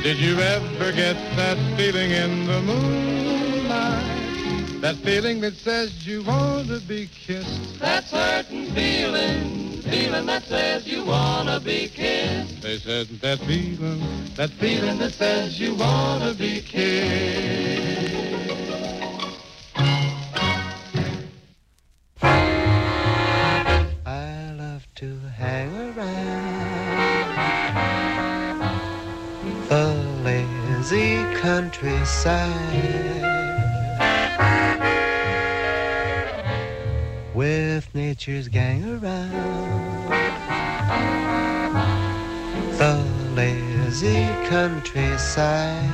[0.03, 4.23] Did you ever get that feeling in the moonlight?
[4.83, 7.79] That feeling that says you want to be kissed.
[7.79, 12.61] That certain feeling, feeling that says you wanna be kissed.
[12.61, 14.01] They said that feeling,
[14.35, 18.13] that feeling that says you want to be kissed.
[24.95, 27.33] To hang around.
[29.69, 29.87] The
[30.23, 32.51] lazy countryside.
[37.35, 39.31] With nature's gang around.
[42.77, 43.03] The
[43.35, 45.89] lazy countryside.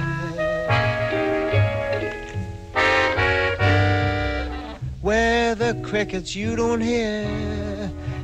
[5.01, 7.78] Where the crickets you don't hear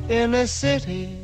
[0.09, 1.17] in the city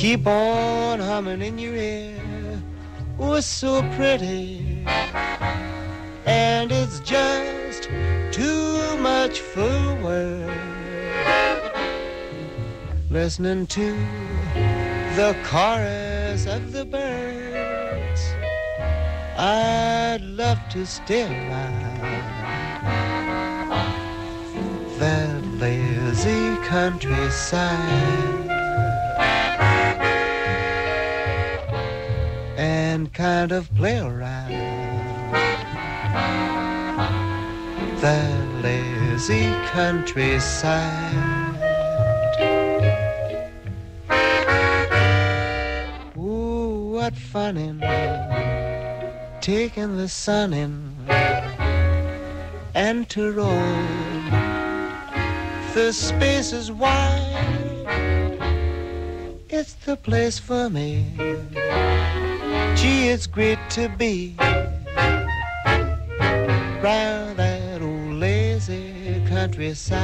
[0.00, 2.62] keep on humming in your ear.
[3.18, 4.82] Oh, so pretty.
[6.24, 7.90] And it's just
[8.32, 10.56] too much for words.
[13.10, 13.92] Listening to
[15.16, 18.22] the chorus of the birds.
[19.36, 22.00] I'd love to stay around
[24.98, 25.42] that
[26.24, 27.78] lazy countryside
[32.58, 34.50] and kind of play around
[38.00, 38.20] The
[38.62, 41.16] lazy countryside.
[46.18, 47.80] Ooh, what fun in
[49.40, 50.96] taking the sun in
[52.74, 54.09] and to roll
[55.74, 57.86] the space is wide.
[59.48, 61.06] It's the place for me.
[62.76, 64.36] Gee, it's great to be
[66.82, 70.00] round that old lazy countryside.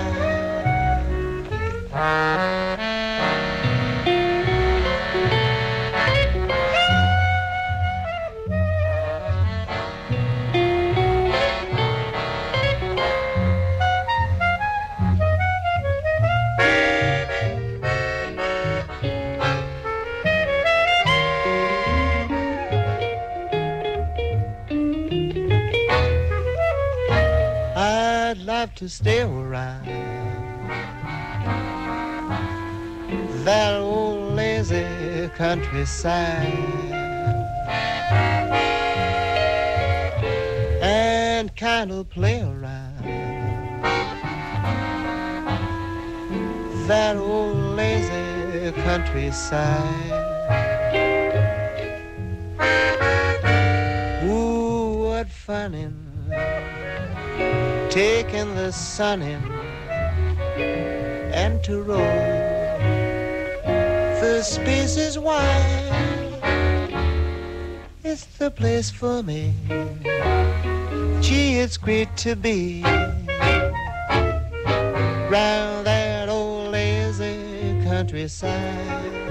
[28.87, 29.85] To stay around.
[33.45, 36.47] That old lazy countryside.
[40.83, 43.03] And kind of play around.
[46.87, 50.16] That old lazy countryside.
[58.37, 59.43] Taking the sun in
[61.33, 61.99] and to roll
[64.21, 66.43] the space is wide.
[68.05, 69.55] It's the place for me.
[71.21, 72.83] Gee, it's great to be
[75.31, 79.26] round that old lazy countryside.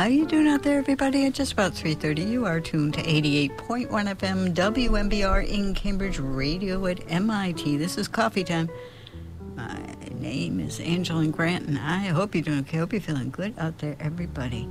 [0.00, 1.26] How you doing out there, everybody?
[1.26, 7.00] At just about 3.30, you are tuned to 88.1 FM WMBR in Cambridge Radio at
[7.06, 7.76] MIT.
[7.76, 8.70] This is Coffee Time.
[9.56, 9.78] My
[10.10, 12.78] name is Angela Grant, and I hope you're doing okay.
[12.78, 14.66] hope you're feeling good out there, everybody.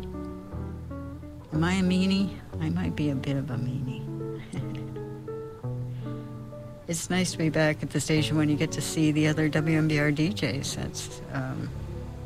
[1.53, 2.35] Am I a meanie?
[2.59, 4.41] I might be a bit of a meanie.
[6.87, 9.47] it's nice to be back at the station when you get to see the other
[9.47, 10.75] WMBR DJs.
[10.75, 11.69] That's, um,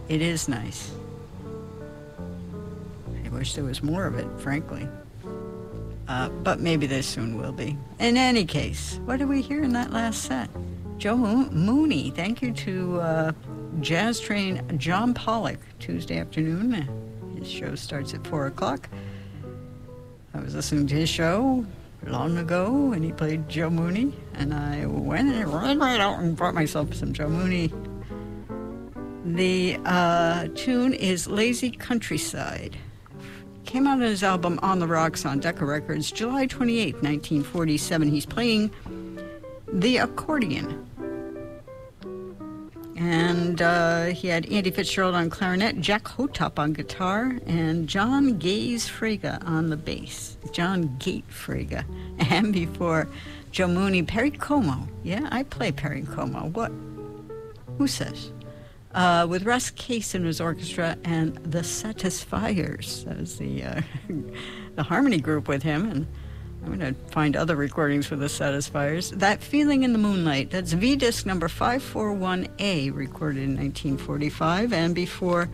[0.08, 0.94] it is nice.
[3.34, 4.88] Wish there was more of it, frankly.
[6.08, 7.78] Uh, but maybe they soon will be.
[8.00, 10.50] In any case, what did we hear in that last set?
[10.98, 12.12] Joe Mo- Mooney.
[12.12, 13.32] Thank you to uh,
[13.82, 16.88] Jazz Train John Pollock, Tuesday afternoon.
[17.38, 18.88] His show starts at 4 o'clock.
[20.34, 21.66] I was listening to his show
[22.06, 26.36] long ago, and he played Joe Mooney, and I went and ran right out and
[26.36, 27.72] brought myself some Joe Mooney.
[29.26, 32.78] The uh, tune is Lazy Countryside.
[33.66, 38.08] Came out on his album On the Rocks on Decca Records, July 28, 1947.
[38.10, 38.72] He's playing
[39.72, 40.86] the accordion.
[42.96, 48.88] And uh, he had Andy Fitzgerald on clarinet, Jack Hotop on guitar, and John Gaze
[48.88, 50.38] Frega on the bass.
[50.52, 51.84] John Gate Frega.
[52.30, 53.08] And before
[53.52, 54.88] Joe Mooney, Perry Como.
[55.04, 56.48] Yeah, I play Perry Como.
[56.50, 56.72] What?
[57.78, 58.32] Who says?
[58.94, 63.06] Uh, with Russ Case in his orchestra and the Satisfiers.
[63.06, 63.82] That was the, uh,
[64.76, 65.90] the harmony group with him.
[65.90, 66.08] And
[66.64, 69.12] I'm going to find other recordings with the Satisfiers.
[69.12, 74.72] That Feeling in the Moonlight, that's V disc number 541A, recorded in 1945.
[74.72, 75.50] And before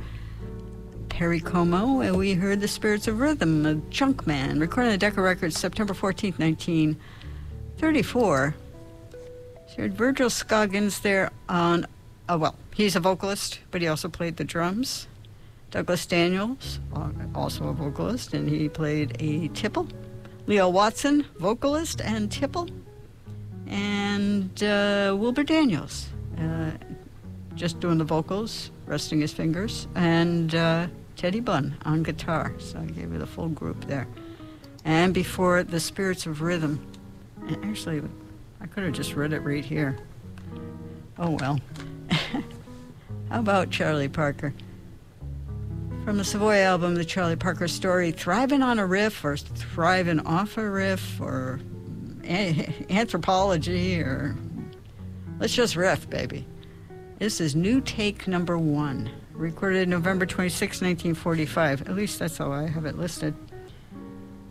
[1.08, 5.22] Perry Como, uh, we heard The Spirits of Rhythm, a Junk Man, recorded on Decca
[5.22, 8.56] Records September 14, 1934.
[9.16, 9.18] So
[9.76, 11.88] you heard Virgil Scoggins there on,
[12.28, 15.08] uh, well, he's a vocalist, but he also played the drums.
[15.70, 16.80] Douglas Daniels,
[17.36, 19.88] also a vocalist, and he played a tipple.
[20.48, 22.68] Leo Watson, vocalist and tipple,
[23.68, 26.08] and uh, Wilbur Daniels,
[26.40, 26.72] uh,
[27.54, 30.88] just doing the vocals, resting his fingers, and uh,
[31.18, 32.56] Teddy Bunn on guitar.
[32.58, 34.08] So I gave you the full group there.
[34.86, 36.84] And before the Spirits of Rhythm,
[37.62, 38.02] actually,
[38.62, 40.00] I could have just read it right here.
[41.18, 41.60] Oh well.
[43.30, 44.56] How about Charlie Parker?
[46.04, 50.58] From the Savoy album, The Charlie Parker Story, thriving on a riff or thriving off
[50.58, 51.60] a riff or
[52.24, 54.36] anthropology or
[55.40, 56.48] let's just riff, baby.
[57.20, 61.82] This is New Take number one, recorded November 26, 1945.
[61.88, 63.36] At least that's how I have it listed.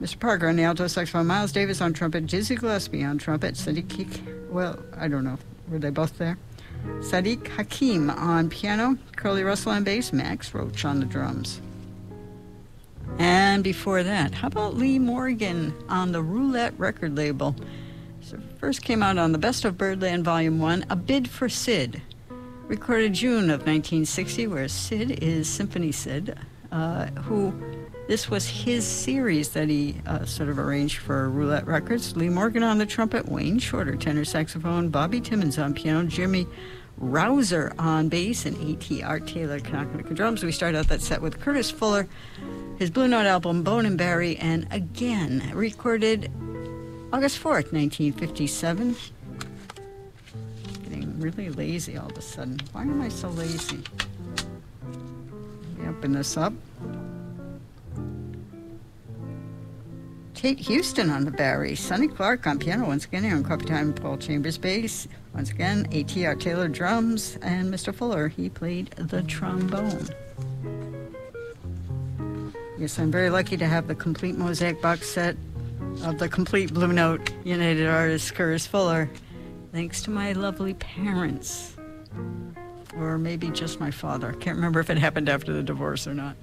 [0.01, 0.21] Mr.
[0.21, 4.79] Parker on the alto saxophone, Miles Davis on trumpet, Dizzy Gillespie on trumpet, Sadik, well,
[4.97, 5.39] I don't know,
[5.69, 6.39] were they both there?
[7.01, 11.61] Sadik Hakim on piano, Curly Russell on bass, Max Roach on the drums.
[13.19, 17.57] And before that, how about Lee Morgan on the Roulette record label?
[18.21, 22.03] So first came out on the Best of Birdland Volume 1, A Bid for Sid,
[22.67, 26.39] recorded June of 1960, where Sid is Symphony Sid,
[26.71, 27.55] uh, who
[28.09, 32.17] this was his series that he uh, sort of arranged for Roulette Records.
[32.17, 36.47] Lee Morgan on the trumpet, Wayne Shorter tenor saxophone, Bobby Timmons on piano, Jimmy
[36.99, 39.03] Rowser on bass, and A.T.
[39.03, 40.43] Art Taylor Knocknick drums.
[40.43, 42.09] We start out that set with Curtis Fuller,
[42.79, 46.31] his Blue Note album Bone and Bari, and again recorded
[47.13, 48.97] August 4th, 1957.
[50.85, 52.59] Getting really lazy all of a sudden.
[52.73, 53.85] Why am I so lazy?
[54.83, 56.55] Let me open this up.
[60.39, 63.93] Tate Houston on the bari, Sonny Clark on piano once again here on Coffee Time,
[63.93, 66.37] Paul Chambers bass, once again A.T.R.
[66.37, 67.93] Taylor drums, and Mr.
[67.93, 70.07] Fuller, he played the trombone.
[72.79, 75.37] Yes, I'm very lucky to have the complete mosaic box set
[76.05, 79.11] of the complete Blue Note United Artists Curtis Fuller,
[79.73, 81.75] thanks to my lovely parents.
[82.97, 84.35] Or maybe just my father.
[84.35, 86.37] Can't remember if it happened after the divorce or not.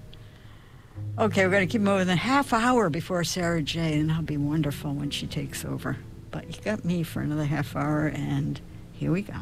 [1.17, 4.35] Okay, we're going to keep moving a half hour before Sarah J, and that'll be
[4.37, 5.97] wonderful when she takes over.
[6.29, 8.59] But you got me for another half hour, and
[8.91, 9.35] here we go.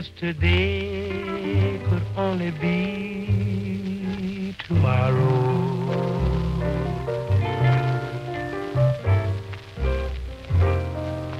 [0.00, 5.28] yesterday could only be tomorrow.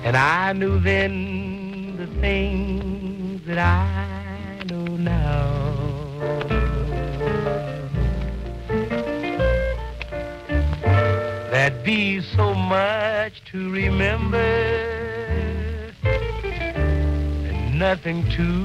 [0.05, 1.20] And I knew then
[18.19, 18.60] to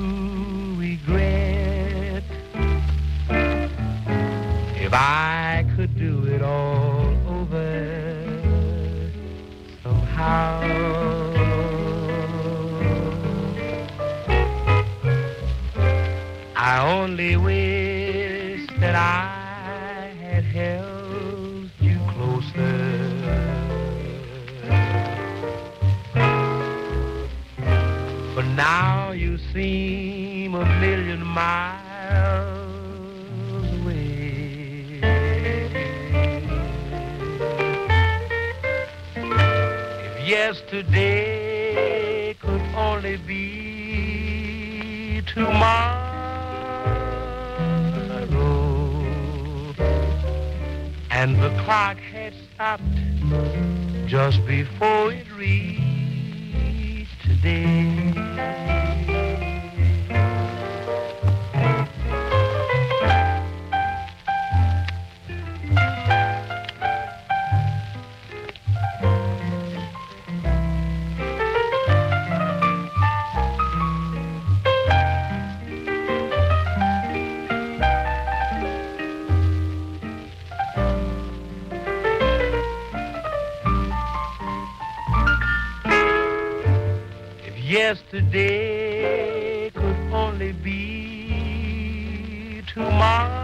[87.76, 93.44] yesterday could only be tomorrow.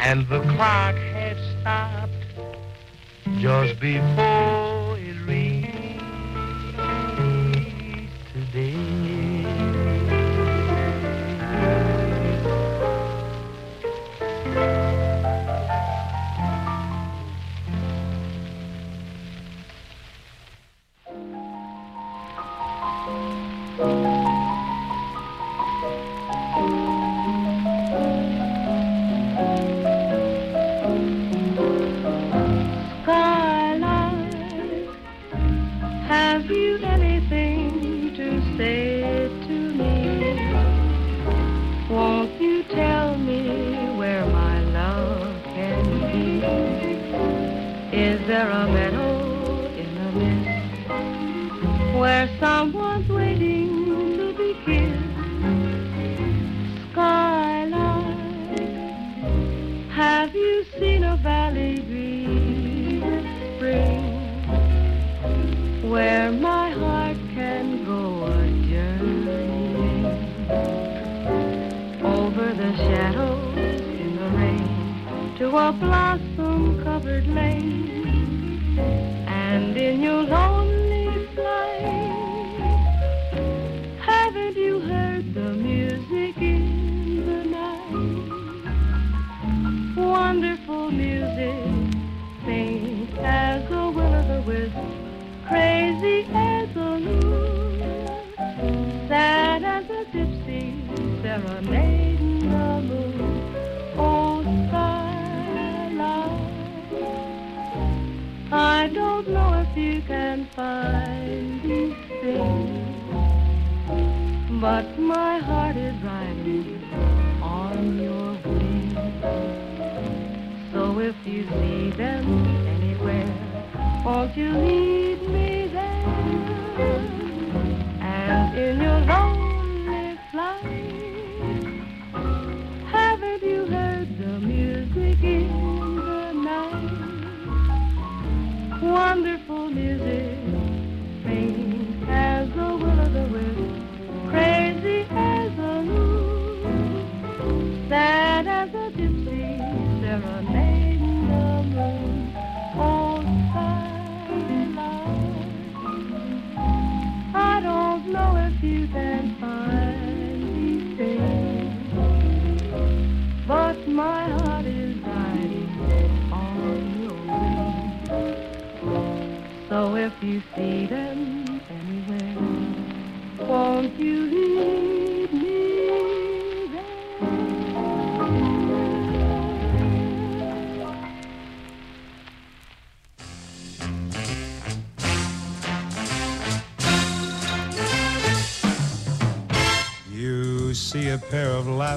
[0.00, 2.12] And the clock had stopped
[3.38, 4.57] just before.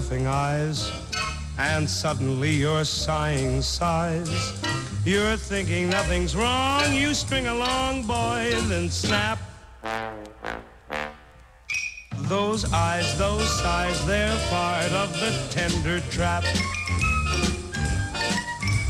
[0.02, 0.91] Laughing eyes,
[1.60, 4.60] and suddenly you're sighing sighs.
[5.06, 6.91] You're thinking nothing's wrong.
[6.91, 9.38] You string along, boy, then snap.
[12.23, 16.44] Those eyes, those sighs, they're part of the tender trap.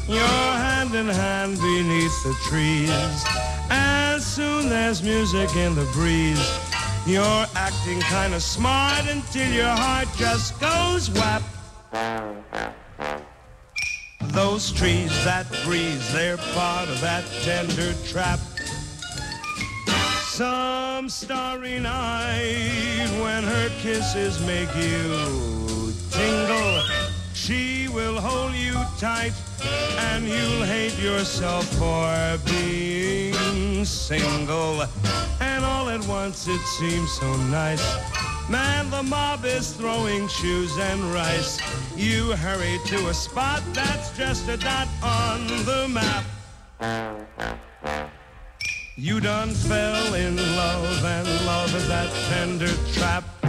[0.08, 3.24] You're hand in hand beneath the trees.
[3.70, 6.71] As soon as music in the breeze,
[7.06, 11.42] you're acting kind of smart until your heart just goes whap.
[14.34, 18.40] Those trees, that breeze, they're part of that tender trap.
[20.22, 26.82] Some starry night when her kisses make you tingle,
[27.34, 29.34] she will hold you tight
[29.98, 33.31] and you'll hate yourself for being
[33.86, 34.84] single.
[35.40, 37.86] And all at once it seems so nice.
[38.50, 41.60] Man, the mob is throwing shoes and rice.
[41.96, 46.26] You hurry to a spot that's just a dot on the map.
[48.98, 53.41] You done fell in love, and love is that tender trap.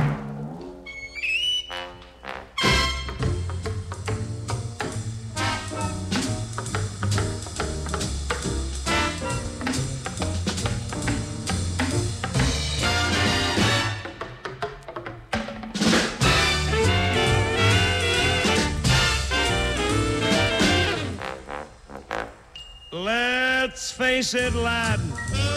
[24.22, 25.00] Face it, lad,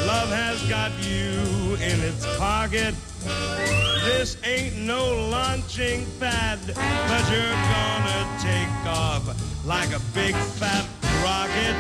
[0.08, 2.96] love has got you in its pocket.
[4.04, 9.24] This ain't no launching pad, but you're gonna take off
[9.68, 10.84] like a big fat
[11.22, 11.76] rocket.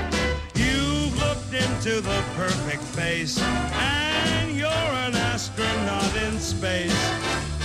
[0.53, 6.93] You've looked into the perfect face, and you're an astronaut in space.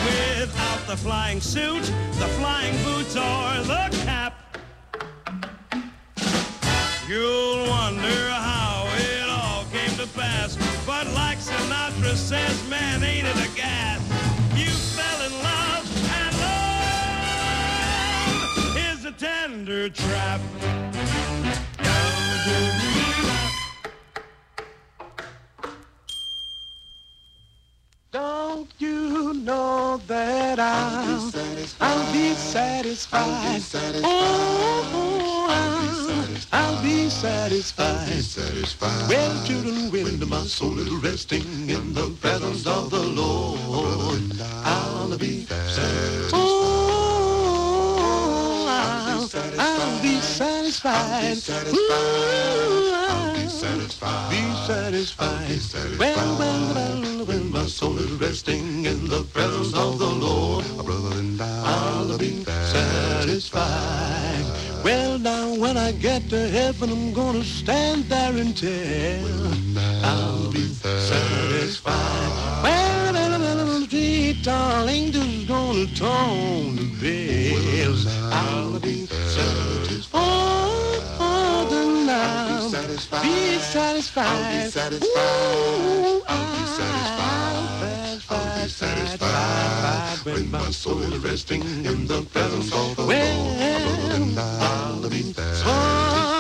[0.03, 1.83] Without the flying suit,
[2.19, 4.33] the flying boots, or the cap.
[7.07, 8.50] You'll wonder how
[11.03, 14.03] But like Sinatra says, man, ain't it a gas?
[14.55, 15.89] You fell in love,
[16.21, 16.37] and
[18.37, 20.43] love is a tender trap.
[22.45, 22.80] Don't
[28.81, 31.31] you know that I'll,
[31.81, 33.61] I'll be satisfied?
[34.03, 38.09] Oh, I'll, I'll be satisfied.
[39.09, 43.61] Well, children, when my soul is resting in the presence of the Lord,
[44.65, 46.33] I'll be satisfied.
[46.33, 47.97] Oh,
[48.69, 49.29] I'll,
[49.61, 51.37] I'll be satisfied.
[51.75, 51.91] Ooh,
[53.11, 54.31] I'll be satisfied.
[54.31, 55.99] Be satisfied.
[55.99, 61.19] Well, well, well, when my soul is resting in the presence of the Lord, brother,
[61.19, 63.61] and I'll be satisfied.
[64.83, 69.53] Well, now when I get to heaven, I'm gonna stand there and tell
[70.05, 70.67] I'll be
[71.09, 72.63] satisfied.
[72.63, 78.07] Well, well, well, sweet darling, just gonna tone the bells.
[78.33, 79.90] I'll be satisfied.
[80.13, 83.25] Oh, oh, oh then I'll be satisfied.
[83.25, 85.11] I'll be satisfied.
[86.29, 88.21] I'll be satisfied.
[88.31, 94.39] I'll be satisfied when my soul is resting in the presence of the Lord.
[94.39, 96.40] I'll be satisfied.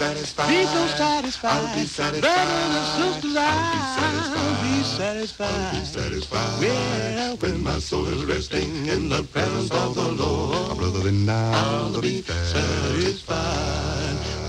[0.00, 0.48] I'll satisfied.
[0.48, 1.50] Be so satisfied.
[1.50, 2.20] I'll be satisfied.
[2.20, 5.50] Brothers and sisters, I'll be satisfied.
[5.50, 6.60] I'll be satisfied.
[6.60, 12.00] Well, when my soul is resting in the presence of the Lord, brother, then I'll
[12.00, 13.38] be satisfied.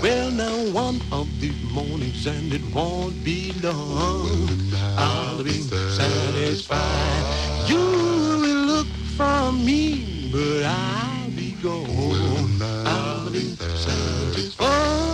[0.00, 4.48] Well, now one of these mornings and it won't be long.
[4.96, 7.24] I'll be satisfied.
[7.66, 8.86] You will look
[9.16, 12.62] for me, but I'll be gone.
[12.86, 14.54] I'll be satisfied.
[14.60, 15.09] Oh,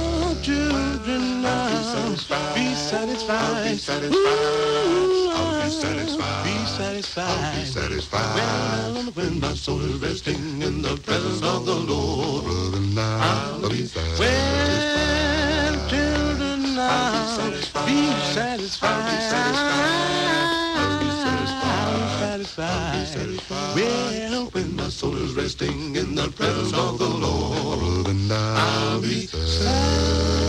[0.77, 2.65] Oh, children, I'll
[3.65, 4.15] be satisfied.
[4.15, 6.45] Ooh, I'll be satisfied.
[6.45, 7.29] Be satisfied.
[7.29, 8.35] I'll be satisfied.
[8.37, 12.45] Well, when my soul is resting in the presence of the Lord,
[12.99, 14.21] I'll be satisfied.
[14.21, 17.89] Well, children, I'll be satisfied.
[17.89, 19.17] I'll be satisfied.
[22.59, 23.75] I'll be satisfied.
[23.75, 30.46] Well, when my soul is resting in the presence of the Lord, I'll be satisfied.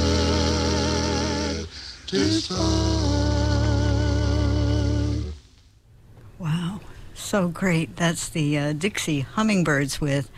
[6.39, 6.79] Wow,
[7.13, 7.97] so great.
[7.97, 10.31] That's the uh, Dixie Hummingbirds with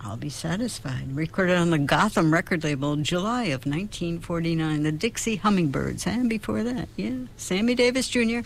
[0.00, 1.14] I'll Be Satisfied.
[1.14, 4.82] Recorded on the Gotham record label July of 1949.
[4.82, 6.06] The Dixie Hummingbirds.
[6.06, 8.40] And before that, yeah, Sammy Davis Jr.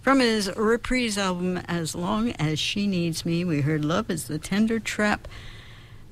[0.00, 4.38] From his reprise album As Long as She Needs Me, we heard Love is the
[4.38, 5.26] Tender Trap.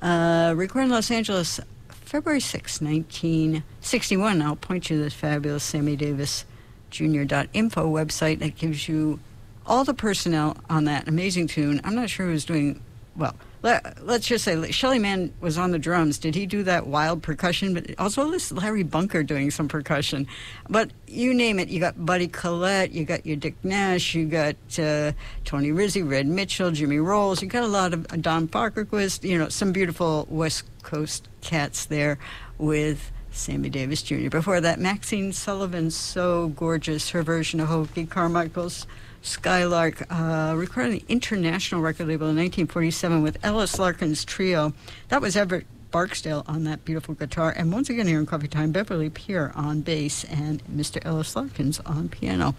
[0.03, 1.61] Uh, recorded in Los Angeles
[2.09, 4.41] February 6, 1961.
[4.41, 6.47] I'll point you to this fabulous Sammy Davis
[6.89, 9.21] Jr.info website that gives you
[9.67, 11.83] all the personnel on that amazing tune.
[11.85, 12.81] I'm not sure who's doing
[13.15, 13.37] well.
[13.63, 16.19] Let, us just say Shelly Manne was on the drums.
[16.19, 17.75] Did he do that wild percussion?
[17.75, 20.29] But also this Larry Bunker doing some percussion.
[20.69, 24.57] But you name it, you got Buddy Collette, you got your Dick Nash, you got
[24.79, 25.13] uh,
[25.45, 27.43] Tony Rizzi, Red Mitchell, Jimmy Rowles.
[27.43, 29.29] You got a lot of uh, Don Fagerquist.
[29.29, 32.19] You know some beautiful West Coast cats there
[32.59, 33.13] with.
[33.31, 34.31] Sammy Davis Jr.
[34.31, 38.85] Before that, Maxine Sullivan, so gorgeous, her version of Hoagy Carmichael's
[39.23, 44.73] Skylark, uh, recorded on the International record label in 1947 with Ellis Larkins Trio.
[45.09, 47.53] That was Everett Barksdale on that beautiful guitar.
[47.57, 51.05] And once again here in Coffee Time, Beverly Peer on bass and Mr.
[51.05, 52.55] Ellis Larkins on piano.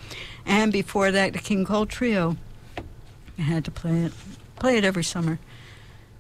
[0.46, 2.38] And before that, the King Cole Trio.
[3.38, 4.14] I had to play it.
[4.58, 5.40] Play it every summer.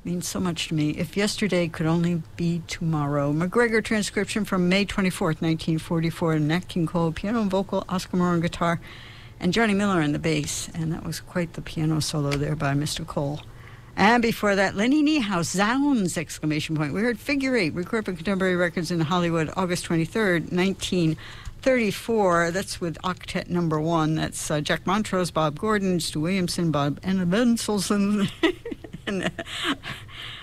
[0.05, 0.91] Means so much to me.
[0.91, 3.33] If yesterday could only be tomorrow.
[3.33, 6.39] MacGregor transcription from May 24th, 1944.
[6.39, 8.79] Nat King Cole, piano and vocal, Oscar Moore on guitar
[9.39, 12.73] and Johnny Miller on the bass, and that was quite the piano solo there by
[12.73, 13.05] Mr.
[13.05, 13.41] Cole.
[13.95, 16.17] And before that, Lennie Niehaus, Zounds!
[16.17, 16.93] Exclamation point.
[16.93, 22.51] We heard Figure Eight, recorded for Contemporary Records in Hollywood, August 23rd, 1934.
[22.51, 24.15] That's with Octet Number One.
[24.15, 28.29] That's uh, Jack Montrose, Bob Gordon, Stu Williamson, Bob Evanselson,
[29.07, 29.29] and uh,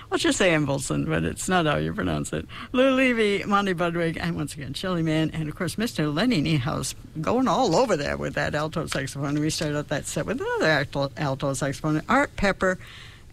[0.09, 2.47] I'll just say Embelson, but it's not how you pronounce it.
[2.71, 6.13] Lou Levy, Monty Budwig, and once again, Shelly Manne, and of course, Mr.
[6.13, 9.37] Lennie Niehaus going all over there with that alto saxophone.
[9.37, 12.79] We started out that set with another alto, alto saxophone, Art Pepper.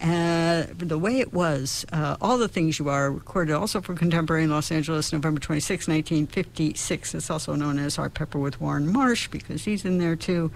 [0.01, 4.43] Uh, the way it was, uh, all the things you are recorded also for Contemporary
[4.43, 7.15] in Los Angeles, November 26, 1956.
[7.15, 10.51] It's also known as Art Pepper with Warne Marsh because he's in there too.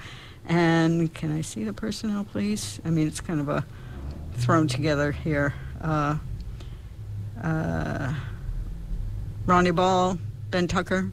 [0.47, 2.81] And can I see the personnel, please?
[2.85, 3.65] I mean, it's kind of a
[4.35, 6.17] thrown together here uh,
[7.43, 8.15] uh,
[9.47, 10.19] Ronnie Ball,
[10.51, 11.11] Ben Tucker,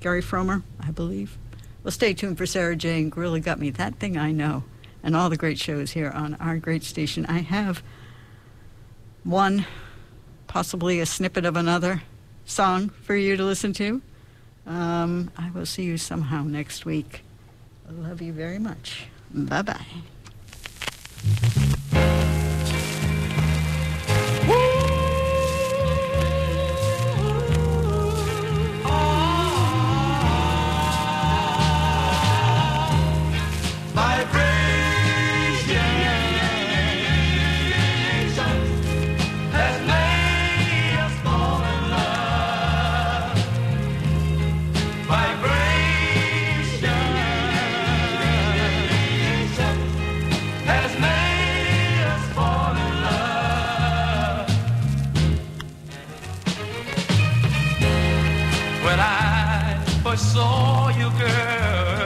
[0.00, 1.38] Gary Frommer, I believe.
[1.82, 3.12] Well, stay tuned for Sarah Jane.
[3.14, 4.64] Really Got Me, That Thing I Know,
[5.02, 7.24] and all the great shows here on our great station.
[7.26, 7.82] I have
[9.24, 9.66] one,
[10.46, 12.02] possibly a snippet of another
[12.44, 14.02] song for you to listen to.
[14.66, 17.22] Um, I will see you somehow next week.
[17.90, 19.06] Love you very much.
[19.32, 19.86] Bye bye.
[60.10, 61.97] I saw you, girl.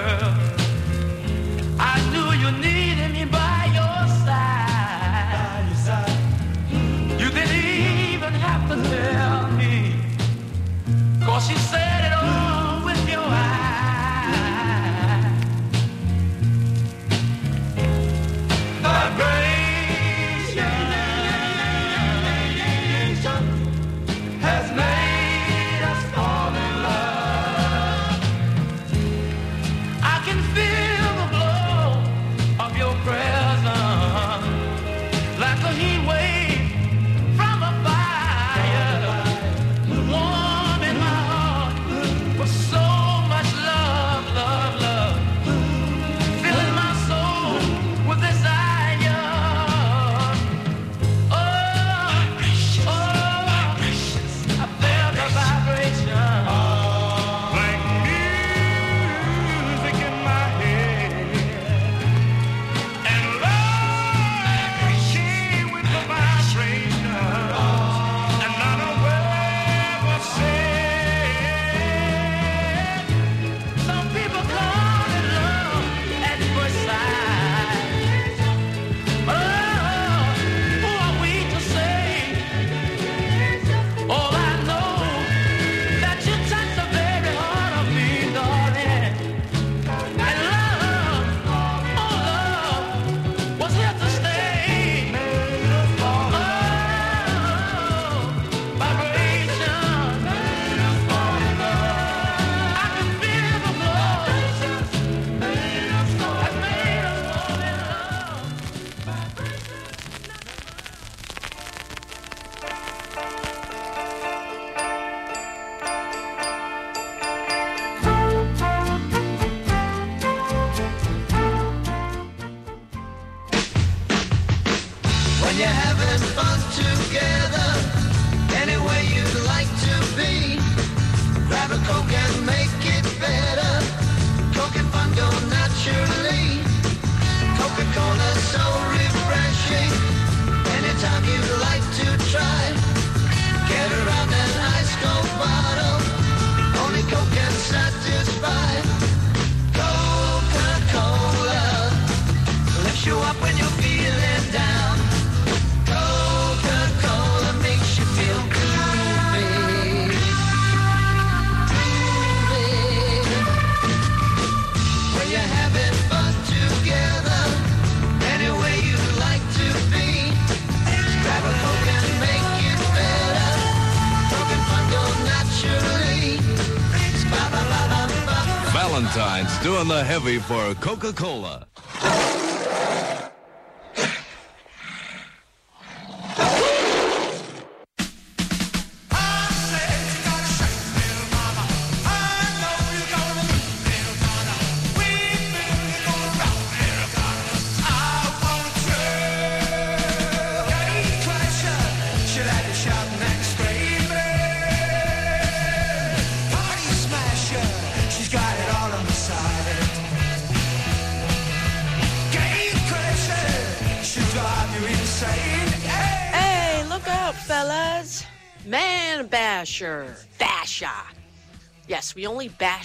[180.13, 181.62] heavy for Coca-Cola.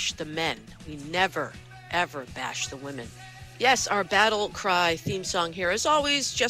[0.07, 0.57] bash the men.
[0.88, 1.51] We never,
[1.91, 3.07] ever bash the women.
[3.59, 6.45] Yes, our battle cry theme song here is always just.